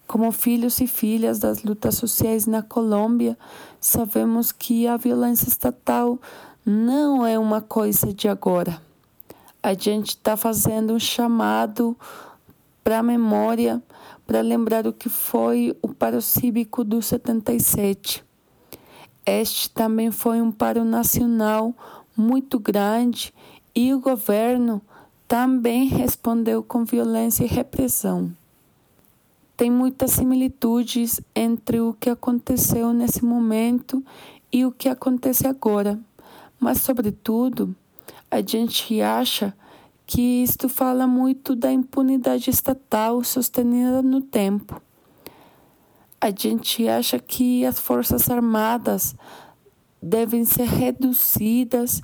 Como 0.06 0.32
filhos 0.32 0.80
e 0.80 0.86
filhas 0.86 1.38
das 1.38 1.62
lutas 1.62 1.94
sociais 1.96 2.46
na 2.46 2.62
Colômbia, 2.62 3.36
sabemos 3.78 4.50
que 4.50 4.86
a 4.86 4.96
violência 4.96 5.48
estatal 5.48 6.18
não 6.68 7.24
é 7.24 7.38
uma 7.38 7.62
coisa 7.62 8.12
de 8.12 8.28
agora. 8.28 8.78
A 9.62 9.72
gente 9.72 10.10
está 10.10 10.36
fazendo 10.36 10.92
um 10.92 10.98
chamado 10.98 11.96
para 12.84 12.98
a 12.98 13.02
memória, 13.02 13.82
para 14.26 14.42
lembrar 14.42 14.86
o 14.86 14.92
que 14.92 15.08
foi 15.08 15.74
o 15.80 15.88
Paro 15.88 16.20
Cívico 16.20 16.84
do 16.84 17.00
77. 17.00 18.22
Este 19.24 19.70
também 19.70 20.10
foi 20.10 20.42
um 20.42 20.52
paro 20.52 20.84
nacional 20.84 21.74
muito 22.14 22.58
grande 22.58 23.32
e 23.74 23.94
o 23.94 24.00
governo 24.00 24.82
também 25.26 25.86
respondeu 25.86 26.62
com 26.62 26.84
violência 26.84 27.44
e 27.44 27.48
repressão. 27.48 28.30
Tem 29.56 29.70
muitas 29.70 30.10
similitudes 30.10 31.18
entre 31.34 31.80
o 31.80 31.94
que 31.94 32.10
aconteceu 32.10 32.92
nesse 32.92 33.24
momento 33.24 34.04
e 34.52 34.66
o 34.66 34.70
que 34.70 34.90
acontece 34.90 35.46
agora 35.46 35.98
mas, 36.58 36.80
sobretudo, 36.80 37.74
a 38.30 38.40
gente 38.40 39.00
acha 39.00 39.54
que 40.06 40.42
isto 40.42 40.68
fala 40.68 41.06
muito 41.06 41.54
da 41.54 41.70
impunidade 41.70 42.50
estatal 42.50 43.22
sostenida 43.22 44.02
no 44.02 44.20
tempo. 44.20 44.80
A 46.20 46.30
gente 46.30 46.88
acha 46.88 47.18
que 47.18 47.64
as 47.64 47.78
Forças 47.78 48.28
Armadas 48.30 49.14
devem 50.02 50.44
ser 50.44 50.66
reduzidas 50.66 52.02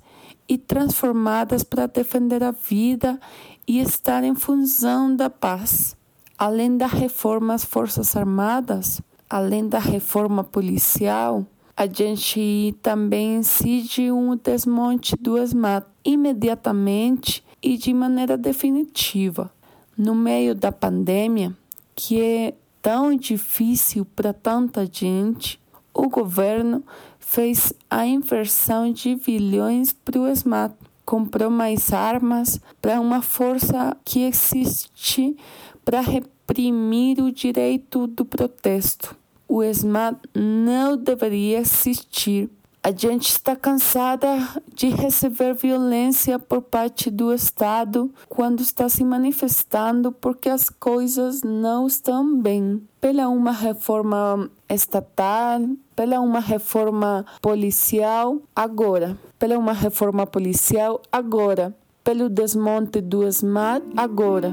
e 0.49 0.59
transformadas 0.59 1.63
para 1.63 1.87
defender 1.87 2.43
a 2.43 2.51
vida 2.51 3.19
e 3.67 3.81
estar 3.81 4.23
em 4.23 4.35
função 4.35 5.17
da 5.17 5.31
paz. 5.31 5.97
Além 6.37 6.77
da 6.77 6.87
reforma 6.87 7.55
às 7.55 7.65
Forças 7.65 8.15
Armadas, 8.17 9.01
além 9.29 9.67
da 9.67 9.79
reforma 9.79 10.45
policial, 10.45 11.47
a 11.77 11.87
gente 11.87 12.75
também 12.81 13.37
incide 13.37 14.11
um 14.13 14.37
desmonte 14.37 15.17
do 15.17 15.37
ESMAD 15.37 15.85
imediatamente 16.05 17.45
e 17.61 17.77
de 17.77 17.93
maneira 17.93 18.37
definitiva. 18.37 19.51
No 19.97 20.15
meio 20.15 20.55
da 20.55 20.71
pandemia, 20.71 21.53
que 21.95 22.21
é 22.21 22.55
tão 22.81 23.17
difícil 23.17 24.05
para 24.05 24.33
tanta 24.33 24.87
gente, 24.87 25.61
o 25.93 26.09
governo 26.09 26.85
fez 27.19 27.73
a 27.91 28.07
inversão 28.07 28.93
de 28.93 29.17
bilhões 29.17 29.93
para 29.93 30.21
o 30.21 30.29
SMAT, 30.29 30.75
comprou 31.05 31.51
mais 31.51 31.93
armas 31.93 32.61
para 32.81 33.01
uma 33.01 33.21
força 33.21 33.97
que 34.05 34.21
existe 34.21 35.37
para 35.85 36.01
reprimir 36.01 37.21
o 37.21 37.33
direito 37.33 38.07
do 38.07 38.25
protesto. 38.25 39.17
O 39.55 39.63
SMAT 39.63 40.17
não 40.35 40.97
deveria 40.97 41.61
existir. 41.61 42.51
A 42.83 42.91
gente 42.91 43.29
está 43.29 43.55
cansada 43.55 44.29
de 44.75 44.89
receber 44.89 45.55
violência 45.55 46.41
por 46.41 46.61
parte 46.61 47.09
do 47.09 47.33
Estado 47.33 48.13
quando 48.29 48.63
está 48.63 48.89
se 48.89 49.05
manifestando 49.05 50.11
porque 50.11 50.49
as 50.49 50.69
coisas 50.69 51.43
não 51.45 51.87
estão 51.87 52.37
bem. 52.43 52.83
Pela 53.01 53.29
uma 53.29 53.53
reforma 53.53 54.51
estatal, 54.69 55.61
pela 55.95 56.19
uma 56.19 56.41
reforma 56.41 57.25
policial, 57.41 58.43
agora. 58.57 59.17
Pela 59.39 59.57
uma 59.57 59.73
reforma 59.73 60.27
policial, 60.27 61.01
agora. 61.13 61.73
Pelo 62.03 62.29
desmonte 62.29 63.01
do 63.01 63.25
SMAT, 63.25 63.85
agora. 63.97 64.53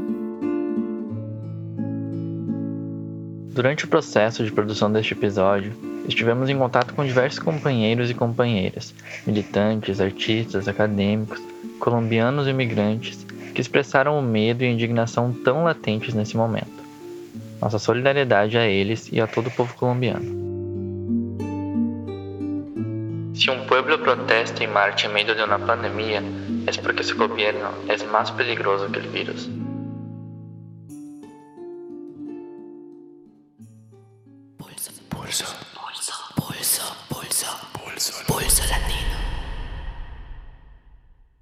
Durante 3.51 3.83
o 3.83 3.87
processo 3.89 4.45
de 4.45 4.51
produção 4.51 4.89
deste 4.89 5.13
episódio, 5.13 5.73
estivemos 6.07 6.49
em 6.49 6.57
contato 6.57 6.93
com 6.93 7.05
diversos 7.05 7.37
companheiros 7.37 8.09
e 8.09 8.13
companheiras, 8.13 8.95
militantes, 9.27 9.99
artistas, 9.99 10.69
acadêmicos, 10.69 11.41
colombianos 11.77 12.47
e 12.47 12.51
imigrantes 12.51 13.27
que 13.53 13.59
expressaram 13.59 14.17
o 14.17 14.21
medo 14.21 14.63
e 14.63 14.67
a 14.67 14.71
indignação 14.71 15.33
tão 15.33 15.65
latentes 15.65 16.13
nesse 16.13 16.37
momento. 16.37 16.81
Nossa 17.61 17.77
solidariedade 17.77 18.57
a 18.57 18.65
eles 18.65 19.09
e 19.11 19.19
a 19.19 19.27
todo 19.27 19.47
o 19.47 19.51
povo 19.51 19.73
colombiano. 19.75 20.39
Si 23.33 23.49
un 23.49 23.65
pueblo 23.67 23.99
protesta 23.99 24.63
y 24.63 24.67
marcha 24.67 25.07
en 25.07 25.13
medio 25.13 25.35
de 25.35 25.43
una 25.43 25.59
pandemia, 25.59 26.23
es 26.67 26.77
porque 26.77 27.03
su 27.03 27.17
gobierno 27.17 27.69
es 27.89 28.05
más 28.05 28.31
peligroso 28.31 28.89
que 28.91 28.99
el 28.99 29.07
virus. 29.07 29.49
пользу. 35.31 35.70